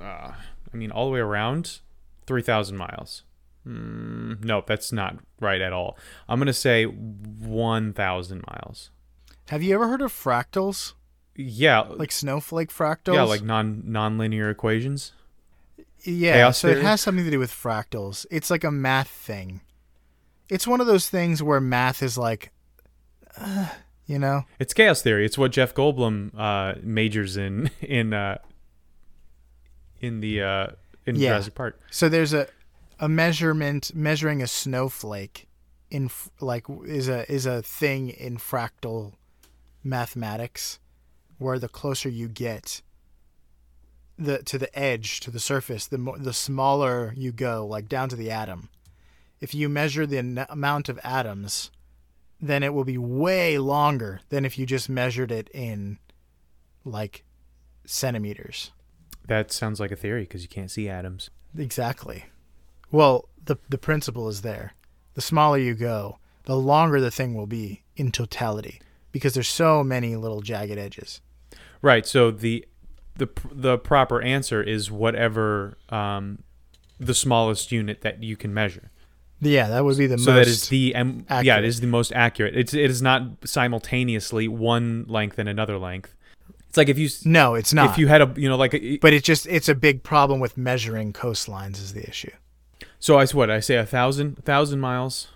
uh, 0.00 0.32
I 0.32 0.76
mean, 0.76 0.90
all 0.90 1.06
the 1.06 1.12
way 1.12 1.20
around, 1.20 1.80
3,000 2.26 2.76
miles. 2.76 3.22
Mm, 3.66 4.42
nope, 4.44 4.66
that's 4.66 4.92
not 4.92 5.16
right 5.40 5.60
at 5.60 5.72
all. 5.72 5.96
I'm 6.28 6.38
going 6.38 6.46
to 6.46 6.52
say 6.52 6.84
1,000 6.84 8.44
miles. 8.46 8.90
Have 9.50 9.62
you 9.62 9.74
ever 9.74 9.88
heard 9.88 10.00
of 10.02 10.12
fractals? 10.12 10.94
Yeah, 11.36 11.80
Like 11.80 12.12
snowflake 12.12 12.70
fractals? 12.70 13.14
yeah, 13.14 13.22
like 13.22 13.42
non 13.42 13.82
nonlinear 13.86 14.50
equations. 14.50 15.12
Yeah, 16.02 16.32
chaos 16.34 16.58
so 16.58 16.68
it 16.68 16.78
has 16.82 17.00
something 17.00 17.24
to 17.24 17.30
do 17.30 17.38
with 17.38 17.50
fractals. 17.52 18.26
It's 18.30 18.50
like 18.50 18.64
a 18.64 18.70
math 18.70 19.08
thing. 19.08 19.60
It's 20.50 20.66
one 20.66 20.80
of 20.80 20.86
those 20.86 21.08
things 21.08 21.42
where 21.42 21.60
math 21.60 22.02
is 22.02 22.18
like, 22.18 22.50
uh, 23.38 23.68
you 24.06 24.18
know, 24.18 24.44
It's 24.58 24.74
chaos 24.74 25.00
theory. 25.02 25.24
It's 25.24 25.38
what 25.38 25.52
Jeff 25.52 25.74
Goldblum 25.74 26.32
uh, 26.36 26.74
majors 26.82 27.36
in 27.36 27.70
in 27.80 28.12
uh, 28.12 28.38
in 30.00 30.20
the 30.20 30.42
uh, 30.42 30.66
in 31.06 31.16
Yeah. 31.16 31.30
Jurassic 31.30 31.54
Park. 31.54 31.80
so 31.90 32.08
there's 32.08 32.32
a 32.32 32.46
a 32.98 33.08
measurement 33.08 33.94
measuring 33.94 34.42
a 34.42 34.46
snowflake 34.46 35.46
in 35.90 36.10
like 36.40 36.66
is 36.84 37.08
a 37.08 37.30
is 37.32 37.46
a 37.46 37.62
thing 37.62 38.10
in 38.10 38.36
fractal 38.36 39.14
mathematics 39.82 40.78
where 41.38 41.58
the 41.58 41.68
closer 41.68 42.08
you 42.08 42.28
get 42.28 42.82
the 44.18 44.42
to 44.42 44.58
the 44.58 44.78
edge 44.78 45.20
to 45.20 45.30
the 45.30 45.40
surface 45.40 45.86
the 45.86 45.96
more 45.96 46.18
the 46.18 46.34
smaller 46.34 47.14
you 47.16 47.32
go 47.32 47.66
like 47.66 47.88
down 47.88 48.08
to 48.10 48.16
the 48.16 48.30
atom 48.30 48.68
if 49.40 49.54
you 49.54 49.68
measure 49.68 50.06
the 50.06 50.18
n- 50.18 50.46
amount 50.48 50.88
of 50.88 50.98
atoms 51.02 51.70
then 52.40 52.62
it 52.62 52.72
will 52.72 52.84
be 52.84 52.96
way 52.96 53.58
longer 53.58 54.20
than 54.30 54.44
if 54.44 54.58
you 54.58 54.64
just 54.64 54.88
measured 54.88 55.30
it 55.30 55.50
in 55.52 55.98
like 56.84 57.24
centimeters 57.84 58.70
That 59.26 59.52
sounds 59.52 59.78
like 59.80 59.90
a 59.90 59.96
theory 59.96 60.22
because 60.22 60.42
you 60.42 60.48
can't 60.48 60.70
see 60.70 60.88
atoms. 60.88 61.30
Exactly. 61.56 62.26
Well, 62.90 63.28
the 63.44 63.56
the 63.68 63.78
principle 63.78 64.28
is 64.28 64.42
there. 64.42 64.74
The 65.14 65.20
smaller 65.20 65.58
you 65.58 65.74
go, 65.74 66.18
the 66.44 66.56
longer 66.56 67.00
the 67.00 67.10
thing 67.10 67.34
will 67.34 67.46
be 67.46 67.82
in 67.96 68.10
totality 68.12 68.80
because 69.12 69.34
there's 69.34 69.48
so 69.48 69.84
many 69.84 70.16
little 70.16 70.40
jagged 70.40 70.78
edges. 70.78 71.20
Right. 71.82 72.06
So 72.06 72.30
the 72.30 72.66
the 73.16 73.28
the 73.50 73.78
proper 73.78 74.22
answer 74.22 74.62
is 74.62 74.90
whatever 74.90 75.76
um, 75.90 76.42
the 76.98 77.14
smallest 77.14 77.70
unit 77.72 78.00
that 78.02 78.22
you 78.22 78.36
can 78.36 78.52
measure. 78.54 78.90
Yeah, 79.40 79.68
that 79.68 79.84
would 79.84 79.96
be 79.96 80.06
the 80.06 80.18
so 80.18 80.32
most 80.32 80.36
that 80.36 80.48
is 80.48 80.68
the 80.68 80.94
um, 80.94 81.24
yeah, 81.42 81.58
it 81.58 81.64
is 81.64 81.80
the 81.80 81.86
most 81.86 82.12
accurate. 82.12 82.56
It's 82.56 82.74
it 82.74 82.90
is 82.90 83.00
not 83.00 83.22
simultaneously 83.44 84.48
one 84.48 85.06
length 85.08 85.38
and 85.38 85.48
another 85.48 85.78
length. 85.78 86.14
It's 86.68 86.76
like 86.76 86.88
if 86.88 86.98
you 86.98 87.08
No, 87.24 87.54
it's 87.54 87.72
not. 87.72 87.90
if 87.90 87.98
you 87.98 88.06
had 88.06 88.22
a 88.22 88.32
you 88.36 88.48
know 88.48 88.56
like 88.56 88.74
a, 88.74 88.98
but 88.98 89.12
it's 89.12 89.26
just 89.26 89.46
it's 89.46 89.68
a 89.68 89.74
big 89.74 90.02
problem 90.02 90.40
with 90.40 90.56
measuring 90.56 91.12
coastlines 91.12 91.78
is 91.78 91.94
the 91.94 92.06
issue. 92.08 92.30
So 92.98 93.18
I 93.18 93.26
what 93.26 93.50
I 93.50 93.60
say 93.60 93.76
a 93.76 93.86
thousand 93.86 94.38
a 94.38 94.42
thousand 94.42 94.80
miles. 94.80 95.28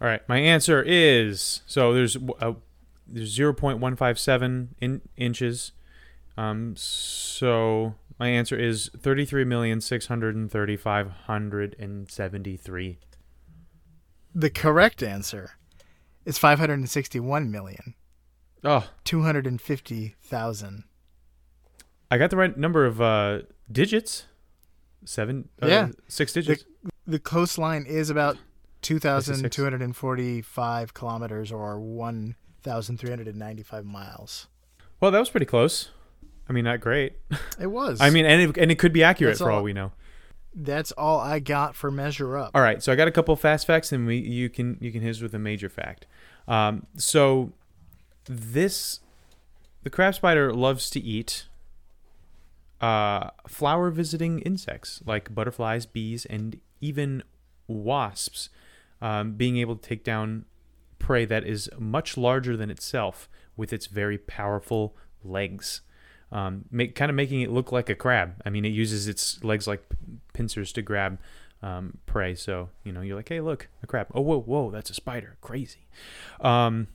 All 0.00 0.08
right, 0.08 0.28
my 0.28 0.38
answer 0.38 0.82
is 0.82 1.62
so 1.66 1.94
there's 1.94 2.16
uh 2.40 2.54
there's 3.06 3.30
zero 3.30 3.54
point 3.54 3.78
one 3.78 3.96
five 3.96 4.18
seven 4.18 4.74
in 4.80 5.00
inches. 5.16 5.72
Um, 6.36 6.74
so 6.76 7.94
my 8.18 8.28
answer 8.28 8.58
is 8.58 8.90
thirty 8.98 9.24
three 9.24 9.44
million 9.44 9.80
six 9.80 10.08
hundred 10.08 10.34
and 10.34 10.50
thirty 10.50 10.76
five 10.76 11.10
hundred 11.26 11.76
and 11.78 12.10
seventy 12.10 12.56
three. 12.56 12.98
The 14.38 14.50
correct 14.50 15.02
answer 15.02 15.52
is 16.26 16.36
561 16.36 17.50
million 17.50 17.94
Oh, 18.62 18.86
250,000. 19.04 20.84
I 22.10 22.18
got 22.18 22.28
the 22.30 22.36
right 22.36 22.54
number 22.56 22.84
of 22.84 23.00
uh 23.00 23.38
digits. 23.72 24.26
Seven. 25.04 25.48
Uh, 25.62 25.68
Yeah. 25.68 25.88
Six 26.08 26.32
digits. 26.34 26.64
The 27.06 27.18
coastline 27.18 27.86
is 27.86 28.10
about 28.10 28.36
2,245 28.82 30.92
kilometers 30.94 31.50
or 31.52 31.80
1,395 31.80 33.84
miles. 33.86 34.48
well, 35.00 35.10
that 35.12 35.18
was 35.18 35.30
pretty 35.30 35.46
close. 35.46 35.90
I 36.48 36.52
mean, 36.52 36.64
not 36.64 36.80
great. 36.80 37.14
It 37.60 37.66
was. 37.68 38.00
I 38.04 38.10
mean, 38.10 38.24
and 38.26 38.50
it, 38.50 38.56
and 38.58 38.70
it 38.70 38.78
could 38.78 38.92
be 38.92 39.02
accurate 39.02 39.32
That's 39.32 39.40
for 39.40 39.50
all 39.50 39.58
all- 39.58 39.64
we 39.64 39.72
know. 39.72 39.90
That's 40.56 40.90
all 40.92 41.20
I 41.20 41.38
got 41.38 41.76
for 41.76 41.90
measure 41.90 42.36
up. 42.36 42.52
All 42.54 42.62
right, 42.62 42.82
so 42.82 42.90
I 42.90 42.96
got 42.96 43.06
a 43.06 43.12
couple 43.12 43.36
fast 43.36 43.66
facts, 43.66 43.92
and 43.92 44.06
we 44.06 44.16
you 44.16 44.48
can 44.48 44.78
you 44.80 44.90
can 44.90 45.02
hit 45.02 45.10
us 45.10 45.20
with 45.20 45.34
a 45.34 45.38
major 45.38 45.68
fact. 45.68 46.06
Um, 46.48 46.86
so 46.96 47.52
this 48.24 49.00
the 49.82 49.90
crab 49.90 50.14
spider 50.14 50.52
loves 50.52 50.88
to 50.90 51.00
eat 51.00 51.46
uh, 52.80 53.30
flower 53.46 53.90
visiting 53.90 54.40
insects 54.40 55.02
like 55.06 55.34
butterflies, 55.34 55.86
bees, 55.86 56.24
and 56.24 56.58
even 56.80 57.22
wasps. 57.68 58.48
Um, 59.02 59.32
being 59.32 59.58
able 59.58 59.76
to 59.76 59.86
take 59.86 60.04
down 60.04 60.46
prey 60.98 61.26
that 61.26 61.44
is 61.44 61.68
much 61.78 62.16
larger 62.16 62.56
than 62.56 62.70
itself 62.70 63.28
with 63.54 63.70
its 63.70 63.86
very 63.86 64.16
powerful 64.16 64.96
legs. 65.22 65.82
Um, 66.32 66.64
make, 66.70 66.94
kind 66.94 67.08
of 67.08 67.14
making 67.14 67.40
it 67.42 67.50
look 67.50 67.70
like 67.70 67.88
a 67.88 67.94
crab. 67.94 68.42
I 68.44 68.50
mean, 68.50 68.64
it 68.64 68.70
uses 68.70 69.06
its 69.06 69.42
legs 69.44 69.66
like 69.66 69.84
pincers 70.32 70.72
to 70.72 70.82
grab 70.82 71.18
um, 71.62 71.98
prey. 72.06 72.34
So 72.34 72.70
you 72.84 72.92
know, 72.92 73.00
you're 73.00 73.16
like, 73.16 73.28
hey, 73.28 73.40
look, 73.40 73.68
a 73.82 73.86
crab. 73.86 74.08
Oh, 74.14 74.20
whoa, 74.20 74.40
whoa, 74.40 74.70
that's 74.70 74.90
a 74.90 74.94
spider. 74.94 75.36
Crazy. 75.40 75.86
Um, 76.40 76.88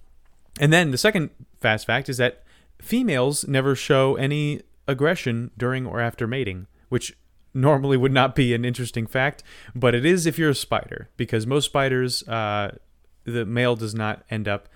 and 0.60 0.72
then 0.72 0.92
the 0.92 0.98
second 0.98 1.30
fast 1.60 1.86
fact 1.88 2.10
is 2.10 2.18
that 2.18 2.44
females 2.82 3.48
never 3.48 3.76
show 3.76 4.16
any 4.16 4.62
aggression 4.88 5.52
during 5.58 5.86
or 5.86 6.02
after 6.02 6.28
mating, 6.28 6.68
which 6.90 7.16
normally 7.54 7.98
would 7.98 8.12
not 8.12 8.36
be 8.36 8.54
an 8.54 8.66
interesting 8.66 9.08
fact, 9.08 9.44
but 9.76 9.94
it 9.96 10.06
is 10.06 10.26
if 10.26 10.38
you're 10.38 10.52
a 10.52 10.56
spider, 10.56 11.10
because 11.18 11.46
most 11.46 11.66
spiders, 11.66 12.28
uh, 12.28 12.76
the 13.24 13.46
male 13.46 13.76
does 13.76 13.94
not 13.94 14.24
end 14.30 14.48
up 14.48 14.70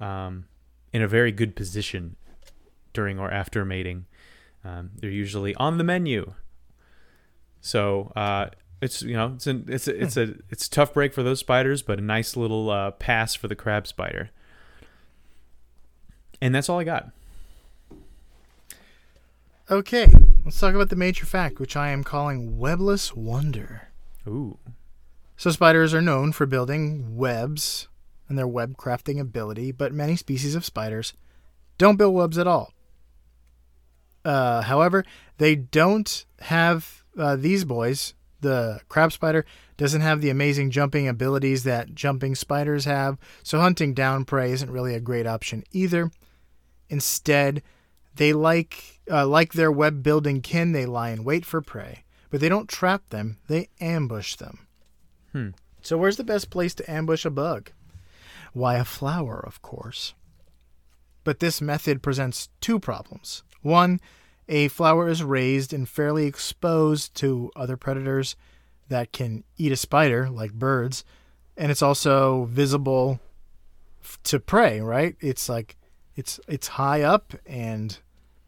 um, 0.00 0.46
in 0.92 1.02
a 1.02 1.08
very 1.08 1.32
good 1.32 1.56
position 1.56 2.16
during 2.96 3.18
or 3.20 3.30
after 3.30 3.64
mating. 3.64 4.06
Um, 4.64 4.90
they're 4.96 5.10
usually 5.10 5.54
on 5.54 5.78
the 5.78 5.84
menu. 5.84 6.34
So 7.60 8.12
uh, 8.16 8.46
it's 8.80 9.02
you 9.02 9.14
know 9.14 9.34
it's 9.36 9.46
an, 9.46 9.66
it's 9.68 9.86
a, 9.86 10.02
it's 10.02 10.16
a 10.16 10.34
it's 10.50 10.66
a 10.66 10.70
tough 10.70 10.92
break 10.92 11.12
for 11.14 11.22
those 11.22 11.38
spiders, 11.38 11.82
but 11.82 11.98
a 11.98 12.02
nice 12.02 12.36
little 12.36 12.70
uh, 12.70 12.90
pass 12.92 13.34
for 13.34 13.46
the 13.46 13.54
crab 13.54 13.86
spider. 13.86 14.30
And 16.40 16.54
that's 16.54 16.68
all 16.68 16.80
I 16.80 16.84
got. 16.84 17.10
Okay, 19.70 20.06
let's 20.44 20.60
talk 20.60 20.74
about 20.74 20.90
the 20.90 20.96
major 20.96 21.26
fact, 21.26 21.58
which 21.58 21.76
I 21.76 21.88
am 21.88 22.04
calling 22.04 22.58
webless 22.58 23.14
wonder. 23.14 23.88
Ooh. 24.26 24.58
So 25.36 25.50
spiders 25.50 25.92
are 25.92 26.02
known 26.02 26.32
for 26.32 26.46
building 26.46 27.16
webs 27.16 27.88
and 28.28 28.38
their 28.38 28.46
web 28.48 28.76
crafting 28.76 29.20
ability, 29.20 29.72
but 29.72 29.92
many 29.92 30.16
species 30.16 30.54
of 30.54 30.64
spiders 30.64 31.14
don't 31.78 31.96
build 31.96 32.14
webs 32.14 32.38
at 32.38 32.46
all. 32.46 32.72
Uh, 34.26 34.60
however, 34.62 35.04
they 35.38 35.54
don't 35.54 36.26
have 36.40 37.04
uh, 37.16 37.36
these 37.36 37.64
boys. 37.64 38.12
The 38.40 38.80
crab 38.88 39.12
spider 39.12 39.46
doesn't 39.76 40.00
have 40.00 40.20
the 40.20 40.30
amazing 40.30 40.72
jumping 40.72 41.06
abilities 41.06 41.62
that 41.62 41.94
jumping 41.94 42.34
spiders 42.34 42.86
have, 42.86 43.18
so 43.44 43.60
hunting 43.60 43.94
down 43.94 44.24
prey 44.24 44.50
isn't 44.50 44.70
really 44.70 44.94
a 44.94 45.00
great 45.00 45.28
option 45.28 45.62
either. 45.70 46.10
Instead, 46.88 47.62
they 48.16 48.32
like 48.32 49.00
uh, 49.08 49.26
like 49.28 49.52
their 49.52 49.70
web 49.70 50.02
building 50.02 50.42
kin, 50.42 50.72
they 50.72 50.86
lie 50.86 51.10
in 51.10 51.22
wait 51.22 51.46
for 51.46 51.62
prey, 51.62 52.02
but 52.28 52.40
they 52.40 52.48
don't 52.48 52.68
trap 52.68 53.08
them; 53.10 53.38
they 53.46 53.68
ambush 53.80 54.34
them. 54.34 54.66
Hmm. 55.30 55.50
So, 55.82 55.96
where's 55.96 56.16
the 56.16 56.24
best 56.24 56.50
place 56.50 56.74
to 56.74 56.90
ambush 56.90 57.24
a 57.24 57.30
bug? 57.30 57.70
Why, 58.52 58.74
a 58.74 58.84
flower, 58.84 59.38
of 59.46 59.62
course. 59.62 60.14
But 61.22 61.38
this 61.38 61.60
method 61.60 62.02
presents 62.02 62.48
two 62.60 62.80
problems. 62.80 63.44
One, 63.66 64.00
a 64.48 64.68
flower 64.68 65.08
is 65.08 65.22
raised 65.22 65.72
and 65.72 65.88
fairly 65.88 66.26
exposed 66.26 67.14
to 67.16 67.50
other 67.56 67.76
predators 67.76 68.36
that 68.88 69.12
can 69.12 69.42
eat 69.58 69.72
a 69.72 69.76
spider, 69.76 70.30
like 70.30 70.52
birds, 70.52 71.04
and 71.56 71.70
it's 71.72 71.82
also 71.82 72.44
visible 72.44 73.18
f- 74.02 74.18
to 74.24 74.38
prey. 74.40 74.80
Right? 74.80 75.16
It's 75.20 75.48
like 75.48 75.76
it's 76.14 76.38
it's 76.48 76.68
high 76.68 77.02
up, 77.02 77.34
and 77.44 77.98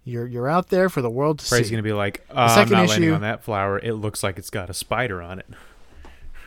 you're 0.05 0.27
you're 0.27 0.49
out 0.49 0.69
there 0.69 0.89
for 0.89 1.03
the 1.03 1.11
world 1.11 1.41
to 1.41 1.49
Prey's 1.49 1.67
see. 1.67 1.71
gonna 1.73 1.83
be 1.83 1.93
like, 1.93 2.25
uh, 2.31 2.35
I'm 2.35 2.49
second 2.51 2.73
not 2.73 2.89
landing 2.89 3.09
issue- 3.09 3.15
on 3.15 3.21
that 3.23 3.43
flower. 3.43 3.79
It 3.79 3.95
looks 3.95 4.23
like 4.23 4.39
it's 4.39 4.51
got 4.51 4.71
a 4.71 4.75
spider 4.75 5.21
on 5.21 5.41
it. 5.41 5.47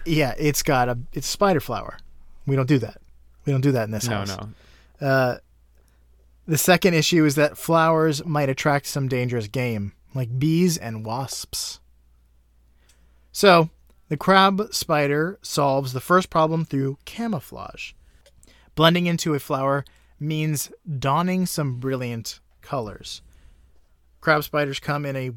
yeah, 0.05 0.34
it's 0.38 0.63
got 0.63 0.88
a 0.89 0.97
it's 1.13 1.27
spider 1.27 1.60
flower. 1.60 1.97
We 2.47 2.55
don't 2.55 2.67
do 2.67 2.79
that. 2.79 3.01
We 3.45 3.51
don't 3.51 3.62
do 3.62 3.71
that 3.73 3.84
in 3.84 3.91
this 3.91 4.07
No, 4.07 4.15
house. 4.17 4.38
no. 5.01 5.05
Uh, 5.07 5.38
the 6.52 6.58
second 6.58 6.94
issue 6.94 7.24
is 7.24 7.36
that 7.36 7.58
flowers 7.58 8.26
might 8.26 8.50
attract 8.50 8.86
some 8.86 9.08
dangerous 9.08 9.48
game, 9.48 9.94
like 10.14 10.38
bees 10.38 10.78
and 10.78 11.06
wasps. 11.06 11.80
So, 13.32 13.70
the 14.10 14.18
crab 14.18 14.62
spider 14.74 15.40
solves 15.42 15.94
the 15.94 16.02
first 16.02 16.30
problem 16.30 16.66
through 16.66 16.98
camouflage. 17.06 17.94
Blending 18.76 19.06
into 19.06 19.34
a 19.34 19.40
flower 19.40 19.86
means 20.20 20.70
donning 21.00 21.46
some 21.46 21.80
brilliant 21.80 22.42
colors. 22.60 23.22
Crab 24.20 24.44
spiders 24.44 24.82
come 24.82 25.06
in 25.06 25.16
a 25.16 25.32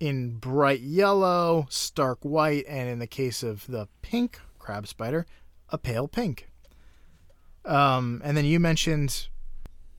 in 0.00 0.32
bright 0.32 0.80
yellow, 0.80 1.68
stark 1.70 2.18
white, 2.22 2.64
and 2.66 2.88
in 2.88 2.98
the 2.98 3.06
case 3.06 3.44
of 3.44 3.68
the 3.68 3.86
pink 4.02 4.40
crab 4.58 4.88
spider, 4.88 5.26
a 5.68 5.78
pale 5.78 6.08
pink. 6.08 6.48
Um, 7.64 8.20
and 8.24 8.36
then 8.36 8.44
you 8.44 8.58
mentioned 8.58 9.28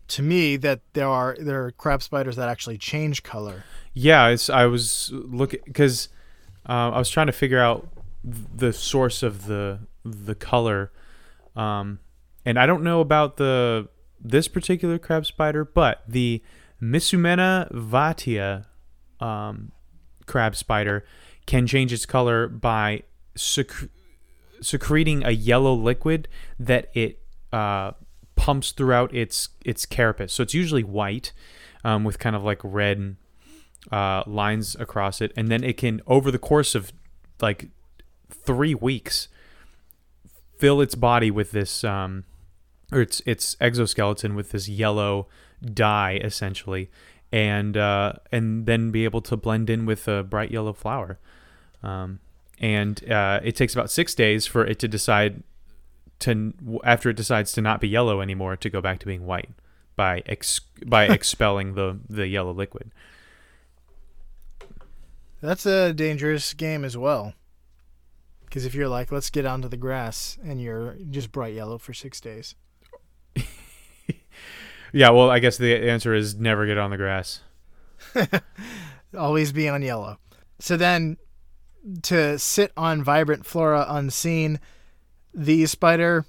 to 0.08 0.22
me 0.22 0.58
that 0.58 0.82
there 0.94 1.08
are 1.08 1.36
there 1.40 1.66
are 1.66 1.72
crab 1.72 2.02
spiders 2.02 2.36
that 2.36 2.50
actually 2.50 2.78
change 2.78 3.24
color. 3.24 3.64
Yeah, 3.94 4.28
it's, 4.28 4.50
I 4.50 4.66
was 4.66 5.12
looking 5.12 5.60
because 5.66 6.10
uh, 6.68 6.92
I 6.92 6.98
was 6.98 7.10
trying 7.10 7.28
to 7.28 7.34
figure 7.34 7.60
out 7.60 7.88
the 8.24 8.74
source 8.74 9.24
of 9.24 9.46
the 9.46 9.80
the 10.04 10.36
color, 10.36 10.92
um, 11.56 12.00
and 12.46 12.58
I 12.60 12.66
don't 12.66 12.84
know 12.84 13.02
about 13.02 13.38
the 13.38 13.90
this 14.20 14.48
particular 14.48 14.98
crab 14.98 15.26
spider, 15.26 15.66
but 15.66 16.04
the 16.08 16.42
Misumena 16.82 17.72
vatia 17.72 18.66
um, 19.20 19.72
crab 20.26 20.56
spider 20.56 21.06
can 21.46 21.66
change 21.66 21.94
its 21.94 22.06
color 22.06 22.48
by 22.48 23.04
sec- 23.36 23.90
secreting 24.62 25.24
a 25.24 25.32
yellow 25.32 25.74
liquid 25.74 26.28
that 26.60 26.90
it 26.94 27.20
uh, 27.52 27.92
pumps 28.48 28.72
throughout 28.72 29.14
its 29.14 29.50
its 29.66 29.86
carapace. 29.86 30.32
So 30.32 30.42
it's 30.42 30.54
usually 30.54 30.86
white 30.86 31.34
um, 31.84 32.06
with 32.06 32.18
kind 32.18 32.34
of 32.34 32.46
like 32.46 32.62
red 32.64 33.18
uh, 33.92 34.24
lines 34.26 34.74
across 34.80 35.20
it, 35.20 35.34
and 35.36 35.50
then 35.50 35.66
it 35.66 35.76
can 35.76 36.00
over 36.08 36.32
the 36.32 36.40
course 36.40 36.74
of 36.74 36.94
like 37.42 37.68
three 38.30 38.74
weeks 38.74 39.28
fill 40.58 40.80
its 40.80 40.96
body 40.96 41.30
with 41.30 41.52
this 41.52 41.84
um, 41.84 42.24
or 42.90 43.02
its 43.02 43.22
its 43.26 43.58
exoskeleton 43.60 44.34
with 44.34 44.52
this 44.52 44.70
yellow 44.70 45.28
dye 45.62 46.18
essentially, 46.24 46.90
and 47.34 47.76
uh, 47.76 48.14
and 48.32 48.66
then 48.66 48.92
be 48.92 49.04
able 49.04 49.22
to 49.22 49.36
blend 49.36 49.70
in 49.70 49.86
with 49.86 50.08
a 50.08 50.24
bright 50.24 50.52
yellow 50.52 50.72
flower. 50.72 51.20
Um, 51.84 52.20
and 52.60 53.12
uh, 53.12 53.42
it 53.44 53.58
takes 53.58 53.74
about 53.74 53.92
six 53.92 54.16
days 54.16 54.48
for 54.48 54.66
it 54.66 54.80
to 54.80 54.88
decide 54.88 55.44
to 56.20 56.54
after 56.84 57.10
it 57.10 57.16
decides 57.16 57.52
to 57.54 57.62
not 57.62 57.82
be 57.82 57.88
yellow 57.88 58.22
anymore 58.22 58.56
to 58.58 58.70
go 58.70 58.82
back 58.82 59.00
to 59.00 59.06
being 59.06 59.26
white 59.26 59.50
by 59.96 60.24
ex- 60.26 60.62
by 60.86 61.06
expelling 61.10 61.76
the 61.76 62.00
the 62.10 62.28
yellow 62.28 62.52
liquid. 62.52 62.92
That's 65.42 65.66
a 65.66 65.94
dangerous 65.94 66.54
game 66.54 66.84
as 66.84 66.98
well. 66.98 67.34
Because 68.46 68.66
if 68.66 68.74
you're 68.74 68.88
like, 68.88 69.12
let's 69.12 69.30
get 69.30 69.46
onto 69.46 69.68
the 69.68 69.78
grass, 69.78 70.38
and 70.44 70.62
you're 70.62 70.96
just 71.10 71.32
bright 71.32 71.54
yellow 71.54 71.78
for 71.78 71.94
six 71.94 72.22
days. 72.22 72.56
Yeah, 74.94 75.10
well, 75.10 75.30
I 75.30 75.40
guess 75.40 75.58
the 75.58 75.76
answer 75.76 76.14
is 76.14 76.36
never 76.36 76.66
get 76.66 76.78
on 76.78 76.92
the 76.92 76.98
grass. 76.98 77.42
always 79.18 79.52
be 79.52 79.68
on 79.68 79.82
yellow. 79.82 80.18
So 80.60 80.78
then, 80.78 81.18
to 82.04 82.40
sit 82.40 82.72
on 82.78 83.04
vibrant 83.04 83.46
flora 83.46 83.86
unseen, 83.88 84.60
the 85.34 85.66
spider 85.66 86.26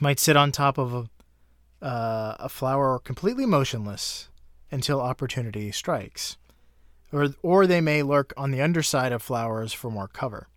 might 0.00 0.18
sit 0.18 0.36
on 0.36 0.52
top 0.52 0.78
of 0.78 0.94
a, 0.94 1.84
uh, 1.84 2.36
a 2.40 2.48
flower 2.48 2.98
completely 2.98 3.46
motionless 3.46 4.28
until 4.70 5.00
opportunity 5.00 5.70
strikes, 5.70 6.36
or 7.12 7.28
or 7.42 7.66
they 7.66 7.80
may 7.80 8.02
lurk 8.02 8.32
on 8.36 8.50
the 8.50 8.60
underside 8.60 9.12
of 9.12 9.22
flowers 9.22 9.72
for 9.72 9.90
more 9.90 10.08
cover. 10.08 10.48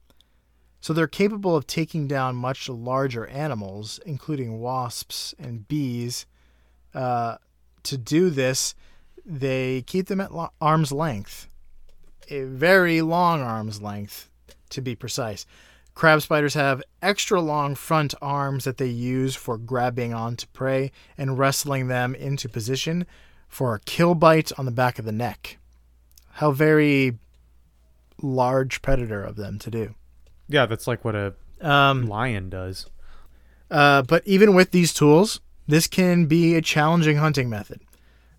So 0.80 0.93
they're 0.93 1.08
capable 1.08 1.56
of 1.56 1.67
taking 1.67 2.08
down 2.08 2.36
much 2.36 2.69
larger 2.69 3.28
animals, 3.28 4.00
including 4.06 4.60
wasps 4.60 5.34
and 5.38 5.67
bees. 5.67 6.26
Uh, 6.93 7.38
to 7.84 7.97
do 7.97 8.30
this, 8.30 8.76
they 9.26 9.82
keep 9.82 10.08
them 10.08 10.21
at 10.21 10.34
lo- 10.34 10.52
arm's 10.62 10.91
length, 10.91 11.50
a 12.30 12.43
very 12.43 13.02
long 13.02 13.41
arm's 13.41 13.82
length, 13.82 14.30
to 14.69 14.82
be 14.82 14.95
precise. 14.95 15.45
Crab 15.97 16.21
spiders 16.21 16.53
have 16.53 16.83
extra 17.01 17.41
long 17.41 17.73
front 17.73 18.13
arms 18.21 18.65
that 18.65 18.77
they 18.77 18.86
use 18.86 19.33
for 19.36 19.57
grabbing 19.57 20.13
onto 20.13 20.45
prey 20.53 20.91
and 21.17 21.39
wrestling 21.39 21.88
them 21.88 22.13
into 22.13 22.47
position 22.47 23.07
for 23.47 23.73
a 23.73 23.79
kill 23.79 24.13
bite 24.13 24.51
on 24.60 24.65
the 24.65 24.71
back 24.71 24.99
of 24.99 25.05
the 25.05 25.12
neck. 25.12 25.57
How 26.33 26.51
very 26.51 27.17
large 28.21 28.83
predator 28.83 29.23
of 29.23 29.38
them 29.38 29.57
to 29.57 29.71
do. 29.71 29.95
Yeah, 30.47 30.67
that's 30.67 30.86
like 30.86 31.03
what 31.03 31.15
a 31.15 31.33
Um, 31.60 32.05
lion 32.05 32.51
does. 32.51 32.86
Uh, 33.71 34.03
but 34.03 34.21
even 34.27 34.53
with 34.53 34.69
these 34.69 34.93
tools, 34.93 35.41
this 35.65 35.88
can 35.88 36.27
be 36.27 36.53
a 36.53 36.62
challenging 36.62 37.17
hunting 37.17 37.49
method. 37.49 37.81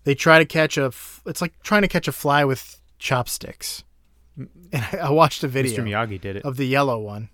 They 0.05 0.15
try 0.15 0.39
to 0.39 0.45
catch 0.45 0.77
a. 0.77 0.85
F- 0.85 1.21
it's 1.25 1.41
like 1.41 1.61
trying 1.61 1.81
to 1.81 1.89
catch 1.89 2.07
a 2.07 2.13
fly 2.13 2.45
with 2.45 2.79
chopsticks. 2.99 3.83
And 4.71 4.85
I, 4.93 4.97
I 5.07 5.09
watched 5.09 5.43
a 5.43 5.49
video 5.49 5.83
Mr. 5.83 5.83
Miyagi 5.83 6.21
did 6.21 6.37
it. 6.37 6.45
of 6.45 6.55
the 6.55 6.65
yellow 6.65 6.97
one. 6.99 7.29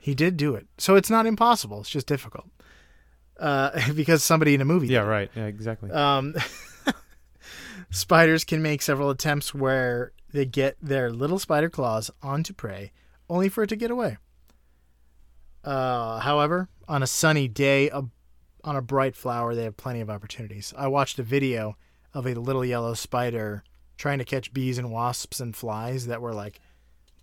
He 0.00 0.14
did 0.14 0.36
do 0.38 0.54
it, 0.54 0.66
so 0.78 0.96
it's 0.96 1.10
not 1.10 1.26
impossible. 1.26 1.80
It's 1.80 1.90
just 1.90 2.06
difficult. 2.06 2.46
Uh, 3.38 3.92
because 3.94 4.24
somebody 4.24 4.54
in 4.54 4.60
a 4.60 4.64
movie. 4.64 4.88
Yeah, 4.88 5.00
right. 5.00 5.30
Yeah, 5.36 5.46
exactly. 5.46 5.90
Um, 5.90 6.34
spiders 7.90 8.44
can 8.44 8.62
make 8.62 8.82
several 8.82 9.10
attempts 9.10 9.54
where 9.54 10.12
they 10.32 10.46
get 10.46 10.76
their 10.80 11.10
little 11.10 11.38
spider 11.38 11.68
claws 11.68 12.10
onto 12.22 12.54
prey, 12.54 12.92
only 13.28 13.48
for 13.48 13.64
it 13.64 13.68
to 13.68 13.76
get 13.76 13.90
away. 13.90 14.16
Uh, 15.62 16.20
however, 16.20 16.68
on 16.88 17.02
a 17.02 17.06
sunny 17.06 17.46
day, 17.46 17.90
a, 17.90 18.02
on 18.64 18.76
a 18.76 18.82
bright 18.82 19.14
flower, 19.14 19.54
they 19.54 19.64
have 19.64 19.76
plenty 19.76 20.00
of 20.00 20.08
opportunities. 20.08 20.72
I 20.76 20.88
watched 20.88 21.18
a 21.18 21.22
video 21.22 21.76
of 22.14 22.26
a 22.26 22.34
little 22.34 22.64
yellow 22.64 22.94
spider 22.94 23.64
trying 23.98 24.18
to 24.18 24.24
catch 24.24 24.54
bees 24.54 24.78
and 24.78 24.90
wasps 24.90 25.40
and 25.40 25.54
flies 25.54 26.06
that 26.06 26.22
were 26.22 26.32
like 26.32 26.58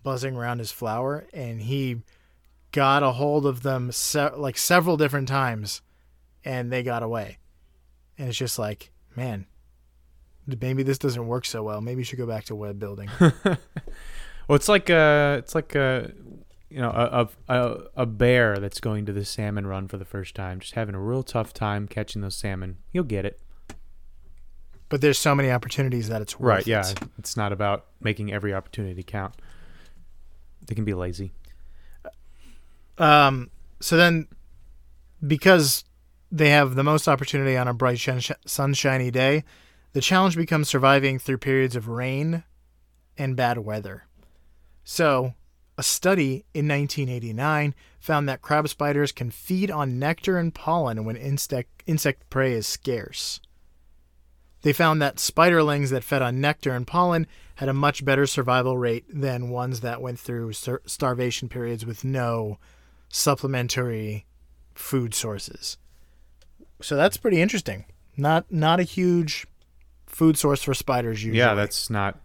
buzzing 0.04 0.36
around 0.36 0.60
his 0.60 0.70
flower, 0.70 1.26
and 1.32 1.60
he 1.60 1.96
got 2.72 3.02
a 3.02 3.12
hold 3.12 3.46
of 3.46 3.62
them 3.62 3.90
se- 3.92 4.32
like 4.36 4.58
several 4.58 4.96
different 4.96 5.28
times, 5.28 5.82
and 6.44 6.70
they 6.72 6.82
got 6.82 7.02
away. 7.02 7.38
And 8.18 8.28
it's 8.28 8.36
just 8.38 8.58
like, 8.58 8.90
man, 9.16 9.46
maybe 10.46 10.82
this 10.82 10.98
doesn't 10.98 11.26
work 11.26 11.44
so 11.44 11.62
well. 11.62 11.80
Maybe 11.80 12.00
you 12.00 12.04
should 12.04 12.18
go 12.18 12.26
back 12.26 12.44
to 12.46 12.54
web 12.54 12.78
building. 12.78 13.08
Well, 14.48 14.56
it's 14.56 14.66
like 14.70 14.88
uh 14.88 15.36
it's 15.40 15.54
like 15.54 15.74
a, 15.74 16.10
you 16.70 16.80
know, 16.80 16.88
a, 16.88 17.28
a 17.48 17.54
a 17.54 17.80
a 17.96 18.06
bear 18.06 18.56
that's 18.56 18.80
going 18.80 19.04
to 19.04 19.12
the 19.12 19.22
salmon 19.26 19.66
run 19.66 19.88
for 19.88 19.98
the 19.98 20.06
first 20.06 20.34
time, 20.34 20.60
just 20.60 20.72
having 20.72 20.94
a 20.94 20.98
real 21.00 21.22
tough 21.22 21.52
time 21.52 21.86
catching 21.86 22.22
those 22.22 22.34
salmon. 22.34 22.78
You'll 22.90 23.04
get 23.04 23.26
it. 23.26 23.38
but 24.88 25.02
there's 25.02 25.18
so 25.18 25.34
many 25.34 25.50
opportunities 25.50 26.08
that 26.08 26.22
it's 26.22 26.40
worth 26.40 26.48
Right, 26.48 26.66
yeah. 26.66 26.88
it. 26.88 26.98
It's 27.18 27.36
not 27.36 27.52
about 27.52 27.84
making 28.00 28.32
every 28.32 28.54
opportunity 28.54 29.02
count. 29.02 29.34
They 30.66 30.74
can 30.74 30.86
be 30.86 30.94
lazy. 30.94 31.32
Um, 32.98 33.50
so 33.80 33.96
then 33.96 34.28
because 35.26 35.84
they 36.30 36.50
have 36.50 36.74
the 36.74 36.84
most 36.84 37.08
opportunity 37.08 37.56
on 37.56 37.68
a 37.68 37.74
bright 37.74 37.98
shun- 37.98 38.20
sunshiny 38.44 39.10
day, 39.10 39.44
the 39.92 40.00
challenge 40.00 40.36
becomes 40.36 40.68
surviving 40.68 41.18
through 41.18 41.38
periods 41.38 41.76
of 41.76 41.88
rain 41.88 42.44
and 43.16 43.36
bad 43.36 43.58
weather. 43.58 44.04
So, 44.84 45.34
a 45.76 45.82
study 45.82 46.44
in 46.54 46.68
1989 46.68 47.74
found 48.00 48.28
that 48.28 48.42
crab 48.42 48.68
spiders 48.68 49.12
can 49.12 49.30
feed 49.30 49.70
on 49.70 49.98
nectar 49.98 50.38
and 50.38 50.54
pollen 50.54 51.04
when 51.04 51.16
insect, 51.16 51.82
insect 51.86 52.28
prey 52.30 52.52
is 52.52 52.66
scarce. 52.66 53.40
They 54.62 54.72
found 54.72 55.00
that 55.00 55.16
spiderlings 55.16 55.90
that 55.90 56.04
fed 56.04 56.20
on 56.20 56.40
nectar 56.40 56.72
and 56.72 56.86
pollen 56.86 57.26
had 57.56 57.68
a 57.68 57.74
much 57.74 58.04
better 58.04 58.26
survival 58.26 58.76
rate 58.76 59.04
than 59.08 59.50
ones 59.50 59.80
that 59.80 60.00
went 60.00 60.18
through 60.18 60.52
star- 60.52 60.82
starvation 60.84 61.48
periods 61.48 61.86
with 61.86 62.04
no 62.04 62.58
supplementary 63.08 64.26
food 64.74 65.14
sources. 65.14 65.76
So 66.80 66.96
that's 66.96 67.16
pretty 67.16 67.40
interesting. 67.40 67.84
Not 68.16 68.50
not 68.50 68.80
a 68.80 68.84
huge 68.84 69.46
food 70.06 70.38
source 70.38 70.62
for 70.62 70.74
spiders 70.74 71.22
usually. 71.22 71.38
Yeah, 71.38 71.54
that's 71.54 71.90
not. 71.90 72.18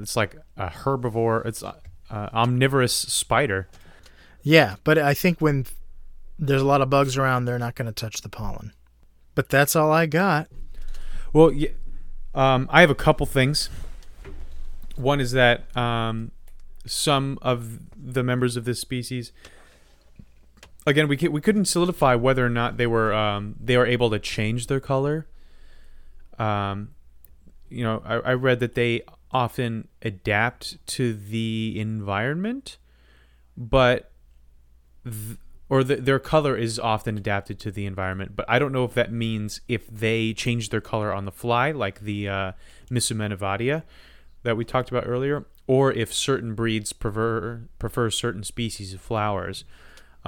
It's 0.00 0.16
like 0.16 0.36
a 0.56 0.68
herbivore. 0.68 1.44
It's 1.46 1.62
uh, 1.62 1.74
omnivorous 2.10 2.92
spider. 2.92 3.68
Yeah, 4.42 4.76
but 4.84 4.98
I 4.98 5.14
think 5.14 5.40
when 5.40 5.66
there's 6.38 6.62
a 6.62 6.66
lot 6.66 6.80
of 6.80 6.90
bugs 6.90 7.16
around, 7.16 7.44
they're 7.44 7.58
not 7.58 7.74
going 7.74 7.86
to 7.86 7.92
touch 7.92 8.22
the 8.22 8.28
pollen. 8.28 8.72
But 9.34 9.48
that's 9.48 9.76
all 9.76 9.92
I 9.92 10.06
got. 10.06 10.48
Well, 11.32 11.52
yeah, 11.52 11.70
um, 12.34 12.68
I 12.70 12.80
have 12.80 12.90
a 12.90 12.94
couple 12.94 13.26
things. 13.26 13.68
One 14.96 15.20
is 15.20 15.32
that 15.32 15.76
um, 15.76 16.32
some 16.86 17.38
of 17.42 17.78
the 17.96 18.22
members 18.22 18.56
of 18.56 18.64
this 18.64 18.80
species, 18.80 19.32
again, 20.86 21.08
we 21.08 21.16
we 21.16 21.40
couldn't 21.40 21.66
solidify 21.66 22.14
whether 22.14 22.44
or 22.44 22.50
not 22.50 22.76
they 22.76 22.86
were 22.86 23.12
um, 23.12 23.56
they 23.60 23.76
were 23.76 23.86
able 23.86 24.10
to 24.10 24.18
change 24.18 24.66
their 24.66 24.80
color. 24.80 25.26
Um, 26.38 26.90
you 27.68 27.84
know, 27.84 28.02
I, 28.04 28.14
I 28.14 28.34
read 28.34 28.60
that 28.60 28.74
they 28.74 29.02
often 29.30 29.88
adapt 30.02 30.84
to 30.86 31.12
the 31.12 31.78
environment, 31.78 32.78
but 33.56 34.10
th- 35.04 35.38
or 35.68 35.84
the, 35.84 35.96
their 35.96 36.18
color 36.18 36.56
is 36.56 36.78
often 36.78 37.18
adapted 37.18 37.58
to 37.60 37.70
the 37.70 37.84
environment. 37.84 38.34
But 38.34 38.46
I 38.48 38.58
don't 38.58 38.72
know 38.72 38.84
if 38.84 38.94
that 38.94 39.12
means 39.12 39.60
if 39.68 39.86
they 39.88 40.32
change 40.32 40.70
their 40.70 40.80
color 40.80 41.12
on 41.12 41.24
the 41.26 41.32
fly, 41.32 41.72
like 41.72 42.00
the 42.00 42.28
uh, 42.28 42.52
Misumena 42.90 43.82
that 44.44 44.56
we 44.56 44.64
talked 44.64 44.88
about 44.88 45.04
earlier, 45.06 45.46
or 45.66 45.92
if 45.92 46.14
certain 46.14 46.54
breeds 46.54 46.92
prefer 46.92 47.62
prefer 47.78 48.10
certain 48.10 48.44
species 48.44 48.94
of 48.94 49.00
flowers, 49.00 49.64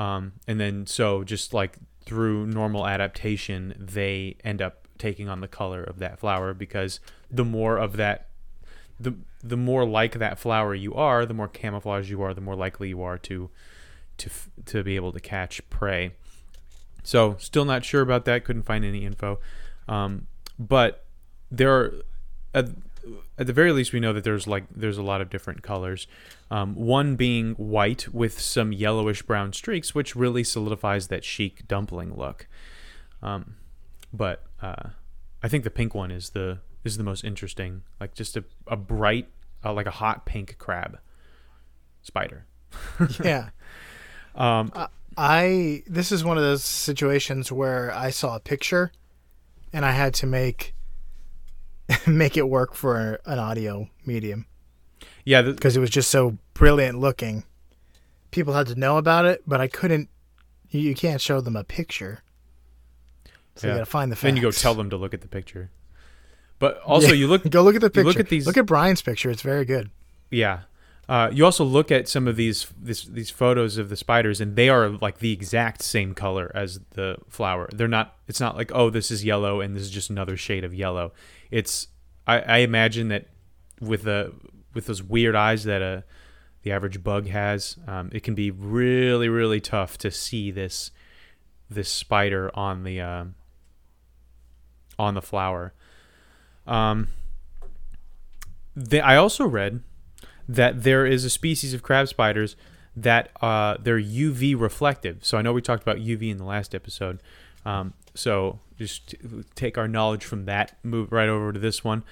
um, 0.00 0.32
and 0.46 0.58
then 0.58 0.86
so 0.86 1.22
just 1.24 1.52
like 1.52 1.76
through 2.06 2.46
normal 2.46 2.86
adaptation, 2.86 3.74
they 3.78 4.36
end 4.42 4.62
up 4.62 4.88
taking 4.96 5.28
on 5.28 5.40
the 5.40 5.48
color 5.48 5.82
of 5.82 5.98
that 5.98 6.18
flower 6.18 6.54
because 6.54 7.00
the 7.30 7.44
more 7.44 7.76
of 7.76 7.98
that 7.98 8.28
the 8.98 9.14
the 9.42 9.58
more 9.58 9.84
like 9.84 10.18
that 10.18 10.38
flower 10.38 10.74
you 10.74 10.94
are, 10.94 11.26
the 11.26 11.34
more 11.34 11.48
camouflage 11.48 12.10
you 12.10 12.22
are, 12.22 12.32
the 12.32 12.40
more 12.40 12.56
likely 12.56 12.88
you 12.88 13.02
are 13.02 13.18
to 13.18 13.50
to 14.16 14.30
to 14.64 14.82
be 14.82 14.96
able 14.96 15.12
to 15.12 15.20
catch 15.20 15.60
prey. 15.68 16.12
So 17.02 17.36
still 17.38 17.66
not 17.66 17.84
sure 17.84 18.00
about 18.00 18.24
that. 18.24 18.44
Couldn't 18.44 18.62
find 18.62 18.86
any 18.86 19.04
info, 19.04 19.38
um, 19.86 20.28
but 20.58 21.04
there 21.50 21.74
are 21.74 21.94
at, 22.54 22.70
at, 23.38 23.46
the 23.46 23.52
very 23.52 23.72
least 23.72 23.92
we 23.92 24.00
know 24.00 24.12
that 24.12 24.24
there's 24.24 24.46
like 24.46 24.64
there's 24.74 24.98
a 24.98 25.02
lot 25.02 25.20
of 25.20 25.30
different 25.30 25.62
colors. 25.62 26.06
Um, 26.50 26.74
one 26.74 27.16
being 27.16 27.54
white 27.54 28.12
with 28.12 28.40
some 28.40 28.72
yellowish 28.72 29.22
brown 29.22 29.52
streaks, 29.52 29.94
which 29.94 30.16
really 30.16 30.44
solidifies 30.44 31.08
that 31.08 31.24
chic 31.24 31.66
dumpling 31.68 32.16
look. 32.16 32.46
Um, 33.22 33.56
but 34.12 34.44
uh, 34.60 34.90
I 35.42 35.48
think 35.48 35.64
the 35.64 35.70
pink 35.70 35.94
one 35.94 36.10
is 36.10 36.30
the 36.30 36.58
is 36.84 36.96
the 36.96 37.04
most 37.04 37.24
interesting. 37.24 37.82
Like 38.00 38.14
just 38.14 38.36
a, 38.36 38.44
a 38.66 38.76
bright, 38.76 39.28
uh, 39.64 39.72
like 39.72 39.86
a 39.86 39.92
hot 39.92 40.26
pink 40.26 40.56
crab 40.58 40.98
spider. 42.02 42.46
yeah. 43.24 43.50
Um, 44.34 44.72
I 45.16 45.82
this 45.86 46.12
is 46.12 46.24
one 46.24 46.36
of 46.36 46.42
those 46.42 46.64
situations 46.64 47.50
where 47.50 47.92
I 47.92 48.10
saw 48.10 48.36
a 48.36 48.40
picture, 48.40 48.92
and 49.72 49.84
I 49.84 49.92
had 49.92 50.14
to 50.14 50.26
make 50.26 50.74
make 52.06 52.36
it 52.36 52.48
work 52.48 52.74
for 52.74 53.20
an 53.26 53.38
audio 53.38 53.88
medium. 54.04 54.46
Yeah, 55.24 55.42
because 55.42 55.76
it 55.76 55.80
was 55.80 55.90
just 55.90 56.10
so 56.10 56.38
brilliant 56.54 56.98
looking. 56.98 57.44
People 58.30 58.54
had 58.54 58.66
to 58.68 58.74
know 58.74 58.96
about 58.96 59.24
it, 59.24 59.42
but 59.46 59.60
I 59.60 59.68
couldn't. 59.68 60.08
You, 60.70 60.80
you 60.80 60.94
can't 60.94 61.20
show 61.20 61.40
them 61.40 61.56
a 61.56 61.64
picture. 61.64 62.22
So 63.56 63.66
yeah. 63.66 63.74
you 63.74 63.78
got 63.78 63.84
to 63.84 63.90
find 63.90 64.10
the 64.10 64.16
facts. 64.16 64.22
Then 64.22 64.36
you 64.36 64.42
go 64.42 64.50
tell 64.50 64.74
them 64.74 64.90
to 64.90 64.96
look 64.96 65.14
at 65.14 65.20
the 65.20 65.28
picture. 65.28 65.70
But 66.58 66.80
also, 66.82 67.08
yeah. 67.08 67.14
you 67.14 67.26
look. 67.26 67.48
go 67.50 67.62
look 67.62 67.74
at 67.74 67.80
the 67.80 67.90
picture. 67.90 68.04
Look 68.04 68.20
at 68.20 68.28
these. 68.28 68.46
Look 68.46 68.56
at 68.56 68.66
Brian's 68.66 69.02
picture. 69.02 69.30
It's 69.30 69.42
very 69.42 69.64
good. 69.64 69.90
Yeah. 70.30 70.60
Uh, 71.08 71.28
you 71.32 71.44
also 71.44 71.64
look 71.64 71.90
at 71.90 72.08
some 72.08 72.28
of 72.28 72.36
these 72.36 72.68
this, 72.80 73.02
these 73.02 73.30
photos 73.30 73.78
of 73.78 73.88
the 73.88 73.96
spiders, 73.96 74.40
and 74.40 74.54
they 74.54 74.68
are 74.68 74.90
like 74.90 75.18
the 75.18 75.32
exact 75.32 75.82
same 75.82 76.14
color 76.14 76.52
as 76.54 76.78
the 76.90 77.16
flower. 77.28 77.68
They're 77.72 77.88
not. 77.88 78.16
It's 78.28 78.40
not 78.40 78.56
like 78.56 78.70
oh, 78.72 78.90
this 78.90 79.10
is 79.10 79.24
yellow 79.24 79.60
and 79.60 79.74
this 79.74 79.82
is 79.82 79.90
just 79.90 80.08
another 80.08 80.36
shade 80.36 80.62
of 80.62 80.72
yellow. 80.72 81.12
It's. 81.50 81.88
I, 82.26 82.40
I 82.40 82.56
imagine 82.58 83.08
that 83.08 83.26
with 83.80 84.02
the 84.02 84.32
with 84.74 84.86
those 84.86 85.02
weird 85.02 85.34
eyes 85.34 85.64
that 85.64 85.82
a 85.82 86.04
the 86.62 86.72
average 86.72 87.02
bug 87.02 87.26
has, 87.28 87.76
um, 87.86 88.10
it 88.12 88.22
can 88.22 88.34
be 88.34 88.50
really 88.50 89.28
really 89.28 89.60
tough 89.60 89.98
to 89.98 90.10
see 90.10 90.50
this 90.50 90.90
this 91.68 91.88
spider 91.88 92.50
on 92.54 92.84
the 92.84 93.00
uh, 93.00 93.24
on 94.98 95.14
the 95.14 95.22
flower. 95.22 95.72
Um, 96.66 97.08
they, 98.76 99.00
I 99.00 99.16
also 99.16 99.46
read 99.46 99.82
that 100.48 100.82
there 100.82 101.06
is 101.06 101.24
a 101.24 101.30
species 101.30 101.74
of 101.74 101.82
crab 101.82 102.08
spiders 102.08 102.56
that 102.96 103.30
uh, 103.40 103.76
they're 103.80 104.00
UV 104.00 104.58
reflective. 104.60 105.24
So 105.24 105.38
I 105.38 105.42
know 105.42 105.52
we 105.52 105.62
talked 105.62 105.82
about 105.82 105.98
UV 105.98 106.30
in 106.30 106.38
the 106.38 106.44
last 106.44 106.74
episode. 106.74 107.22
Um, 107.64 107.94
so 108.20 108.60
just 108.78 109.14
take 109.54 109.76
our 109.76 109.88
knowledge 109.88 110.24
from 110.24 110.44
that, 110.46 110.78
move 110.82 111.10
right 111.12 111.28
over 111.28 111.52
to 111.52 111.58
this 111.58 111.82
one. 111.84 112.04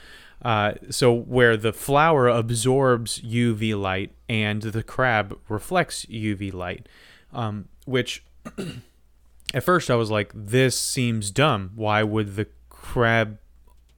Uh, 0.43 0.75
so 0.91 1.13
where 1.13 1.57
the 1.57 1.73
flower 1.73 2.29
absorbs 2.29 3.21
UV 3.21 3.79
light 3.79 4.13
and 4.29 4.63
the 4.63 4.83
crab 4.83 5.39
reflects 5.49 6.05
UV 6.07 6.53
light, 6.53 6.89
um, 7.33 7.69
which 7.87 8.25
at 9.55 9.65
first 9.65 9.91
I 9.91 9.97
was 9.97 10.11
like, 10.11 10.31
this 10.35 10.79
seems 10.79 11.31
dumb. 11.31 11.73
Why 11.75 12.03
would 12.03 12.37
the 12.37 12.47
crab 12.69 13.39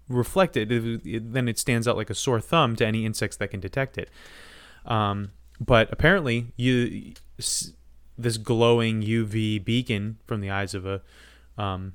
reflect 0.09 0.57
it, 0.57 0.71
it, 0.73 1.07
it, 1.07 1.33
then 1.33 1.49
it 1.49 1.59
stands 1.59 1.87
out 1.87 1.97
like 1.97 2.11
a 2.11 2.15
sore 2.15 2.41
thumb 2.41 2.77
to 2.77 2.87
any 2.87 3.07
insects 3.07 3.37
that 3.37 3.49
can 3.49 3.61
detect 3.61 3.97
it. 3.97 4.11
Um, 4.85 5.31
but 5.61 5.91
apparently, 5.93 6.53
you 6.57 7.15
this 8.19 8.37
glowing 8.37 9.03
UV 9.03 9.65
beacon 9.65 10.19
from 10.27 10.41
the 10.41 10.51
eyes 10.51 10.75
of 10.75 10.85
a, 10.87 11.01
um, 11.57 11.95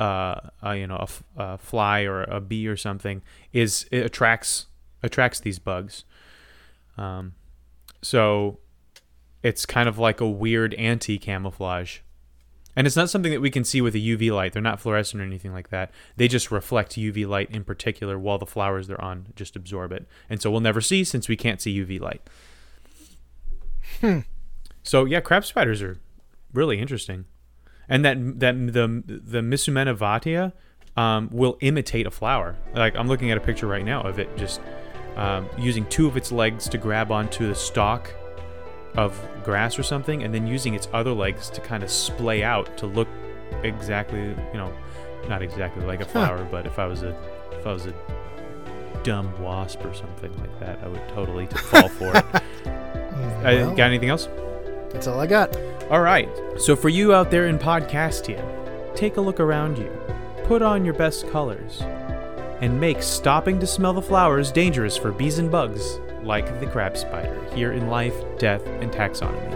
uh, 0.00 0.40
uh 0.64 0.70
you 0.70 0.86
know, 0.86 1.06
a, 1.36 1.42
a, 1.42 1.58
fly 1.58 2.02
or 2.02 2.22
a 2.24 2.40
bee 2.40 2.66
or 2.66 2.76
something 2.76 3.22
is 3.52 3.86
it 3.90 4.04
attracts 4.04 4.66
attracts 5.02 5.40
these 5.40 5.58
bugs. 5.58 6.04
Um, 6.96 7.34
so 8.02 8.58
it's 9.42 9.66
kind 9.66 9.88
of 9.88 9.98
like 9.98 10.20
a 10.20 10.28
weird 10.28 10.74
anti 10.74 11.18
camouflage 11.18 12.00
and 12.78 12.86
it's 12.86 12.94
not 12.94 13.10
something 13.10 13.32
that 13.32 13.40
we 13.40 13.50
can 13.50 13.64
see 13.64 13.80
with 13.80 13.96
a 13.96 13.98
UV 13.98 14.30
light. 14.30 14.52
They're 14.52 14.62
not 14.62 14.78
fluorescent 14.78 15.20
or 15.20 15.24
anything 15.24 15.52
like 15.52 15.70
that. 15.70 15.90
They 16.14 16.28
just 16.28 16.52
reflect 16.52 16.92
UV 16.92 17.26
light 17.26 17.50
in 17.50 17.64
particular 17.64 18.16
while 18.16 18.38
the 18.38 18.46
flowers 18.46 18.86
they're 18.86 19.00
on 19.00 19.32
just 19.34 19.56
absorb 19.56 19.90
it. 19.90 20.06
And 20.30 20.40
so 20.40 20.48
we'll 20.48 20.60
never 20.60 20.80
see 20.80 21.02
since 21.02 21.28
we 21.28 21.36
can't 21.36 21.60
see 21.60 21.76
UV 21.76 22.00
light. 22.00 22.22
Hmm. 24.00 24.20
So 24.84 25.06
yeah, 25.06 25.18
crab 25.18 25.44
spiders 25.44 25.82
are 25.82 25.98
really 26.54 26.78
interesting. 26.78 27.24
And 27.88 28.04
that 28.04 28.40
that 28.40 28.54
the 28.72 29.02
the 29.06 29.40
Misumena 29.40 29.96
vatia 29.96 30.52
um, 30.96 31.28
will 31.32 31.56
imitate 31.60 32.06
a 32.06 32.10
flower. 32.10 32.56
Like 32.74 32.96
I'm 32.96 33.08
looking 33.08 33.30
at 33.30 33.38
a 33.38 33.40
picture 33.40 33.66
right 33.66 33.84
now 33.84 34.02
of 34.02 34.18
it 34.18 34.36
just 34.36 34.60
um, 35.16 35.48
using 35.58 35.86
two 35.86 36.06
of 36.06 36.16
its 36.16 36.30
legs 36.32 36.68
to 36.68 36.78
grab 36.78 37.10
onto 37.10 37.48
the 37.48 37.54
stalk 37.54 38.12
of 38.96 39.18
grass 39.44 39.78
or 39.78 39.82
something, 39.82 40.22
and 40.22 40.34
then 40.34 40.46
using 40.46 40.74
its 40.74 40.88
other 40.92 41.12
legs 41.12 41.50
to 41.50 41.60
kind 41.60 41.82
of 41.82 41.90
splay 41.90 42.42
out 42.42 42.76
to 42.78 42.86
look 42.86 43.08
exactly, 43.62 44.20
you 44.20 44.54
know, 44.54 44.72
not 45.28 45.42
exactly 45.42 45.84
like 45.84 46.00
a 46.00 46.04
flower, 46.04 46.46
but 46.50 46.66
if 46.66 46.78
I 46.78 46.86
was 46.86 47.02
a 47.02 47.16
if 47.52 47.66
I 47.66 47.72
was 47.72 47.86
a 47.86 47.94
dumb 49.02 49.40
wasp 49.40 49.84
or 49.84 49.94
something 49.94 50.36
like 50.38 50.60
that, 50.60 50.78
I 50.82 50.88
would 50.88 51.08
totally 51.10 51.46
fall 51.70 51.88
for 51.88 52.16
it. 52.16 52.24
well, 53.42 53.74
got 53.74 53.86
anything 53.86 54.08
else? 54.08 54.28
That's 54.98 55.06
all 55.06 55.20
I 55.20 55.28
got. 55.28 55.56
All 55.92 56.00
right. 56.00 56.28
So, 56.58 56.74
for 56.74 56.88
you 56.88 57.14
out 57.14 57.30
there 57.30 57.46
in 57.46 57.56
podcastia, 57.56 58.96
take 58.96 59.16
a 59.16 59.20
look 59.20 59.38
around 59.38 59.78
you, 59.78 59.88
put 60.42 60.60
on 60.60 60.84
your 60.84 60.94
best 60.94 61.30
colors, 61.30 61.82
and 62.60 62.80
make 62.80 63.00
stopping 63.00 63.60
to 63.60 63.66
smell 63.68 63.92
the 63.92 64.02
flowers 64.02 64.50
dangerous 64.50 64.96
for 64.96 65.12
bees 65.12 65.38
and 65.38 65.52
bugs 65.52 66.00
like 66.24 66.58
the 66.58 66.66
crab 66.66 66.96
spider 66.96 67.40
here 67.54 67.74
in 67.74 67.86
life, 67.86 68.12
death, 68.40 68.66
and 68.66 68.90
taxonomy. 68.90 69.54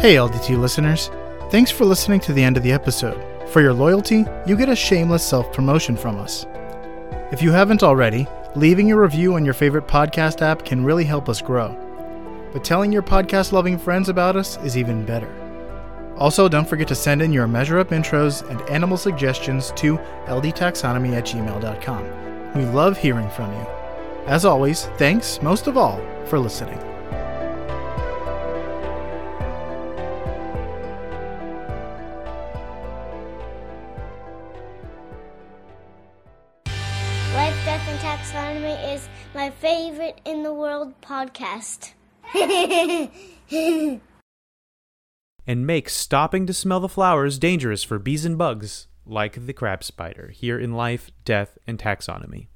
Hey, 0.00 0.16
LDT 0.16 0.58
listeners. 0.58 1.12
Thanks 1.52 1.70
for 1.70 1.84
listening 1.84 2.18
to 2.22 2.32
the 2.32 2.42
end 2.42 2.56
of 2.56 2.64
the 2.64 2.72
episode. 2.72 3.37
For 3.50 3.62
your 3.62 3.72
loyalty, 3.72 4.26
you 4.46 4.56
get 4.56 4.68
a 4.68 4.76
shameless 4.76 5.26
self 5.26 5.52
promotion 5.52 5.96
from 5.96 6.18
us. 6.18 6.46
If 7.32 7.42
you 7.42 7.50
haven't 7.50 7.82
already, 7.82 8.26
leaving 8.54 8.92
a 8.92 8.96
review 8.96 9.34
on 9.34 9.44
your 9.44 9.54
favorite 9.54 9.86
podcast 9.86 10.42
app 10.42 10.64
can 10.64 10.84
really 10.84 11.04
help 11.04 11.28
us 11.28 11.40
grow. 11.40 11.74
But 12.52 12.62
telling 12.62 12.92
your 12.92 13.02
podcast 13.02 13.52
loving 13.52 13.78
friends 13.78 14.08
about 14.08 14.36
us 14.36 14.58
is 14.58 14.76
even 14.76 15.04
better. 15.04 15.34
Also, 16.18 16.48
don't 16.48 16.68
forget 16.68 16.88
to 16.88 16.94
send 16.94 17.22
in 17.22 17.32
your 17.32 17.46
Measure 17.46 17.78
Up 17.78 17.88
intros 17.88 18.48
and 18.50 18.60
animal 18.68 18.96
suggestions 18.96 19.72
to 19.76 19.96
ldtaxonomy 20.26 21.14
at 21.14 21.24
gmail.com. 21.24 22.54
We 22.54 22.64
love 22.66 22.98
hearing 22.98 23.30
from 23.30 23.52
you. 23.52 23.66
As 24.26 24.44
always, 24.44 24.86
thanks, 24.98 25.40
most 25.40 25.68
of 25.68 25.76
all, 25.76 26.00
for 26.26 26.38
listening. 26.38 26.87
Podcast. 41.18 41.94
and 45.46 45.66
make 45.66 45.88
stopping 45.88 46.46
to 46.46 46.52
smell 46.52 46.78
the 46.78 46.88
flowers 46.88 47.40
dangerous 47.40 47.82
for 47.82 47.98
bees 47.98 48.24
and 48.24 48.38
bugs, 48.38 48.86
like 49.04 49.46
the 49.46 49.52
crab 49.52 49.82
spider, 49.82 50.28
here 50.28 50.58
in 50.58 50.74
Life, 50.74 51.10
Death, 51.24 51.58
and 51.66 51.76
Taxonomy. 51.76 52.46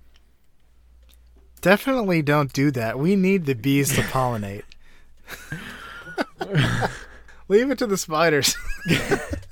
Definitely 1.60 2.22
don't 2.22 2.52
do 2.52 2.70
that. 2.72 3.00
We 3.00 3.16
need 3.16 3.46
the 3.46 3.54
bees 3.54 3.94
to 3.96 4.02
pollinate. 4.02 4.62
Leave 7.48 7.70
it 7.70 7.78
to 7.78 7.86
the 7.88 7.96
spiders. 7.96 8.56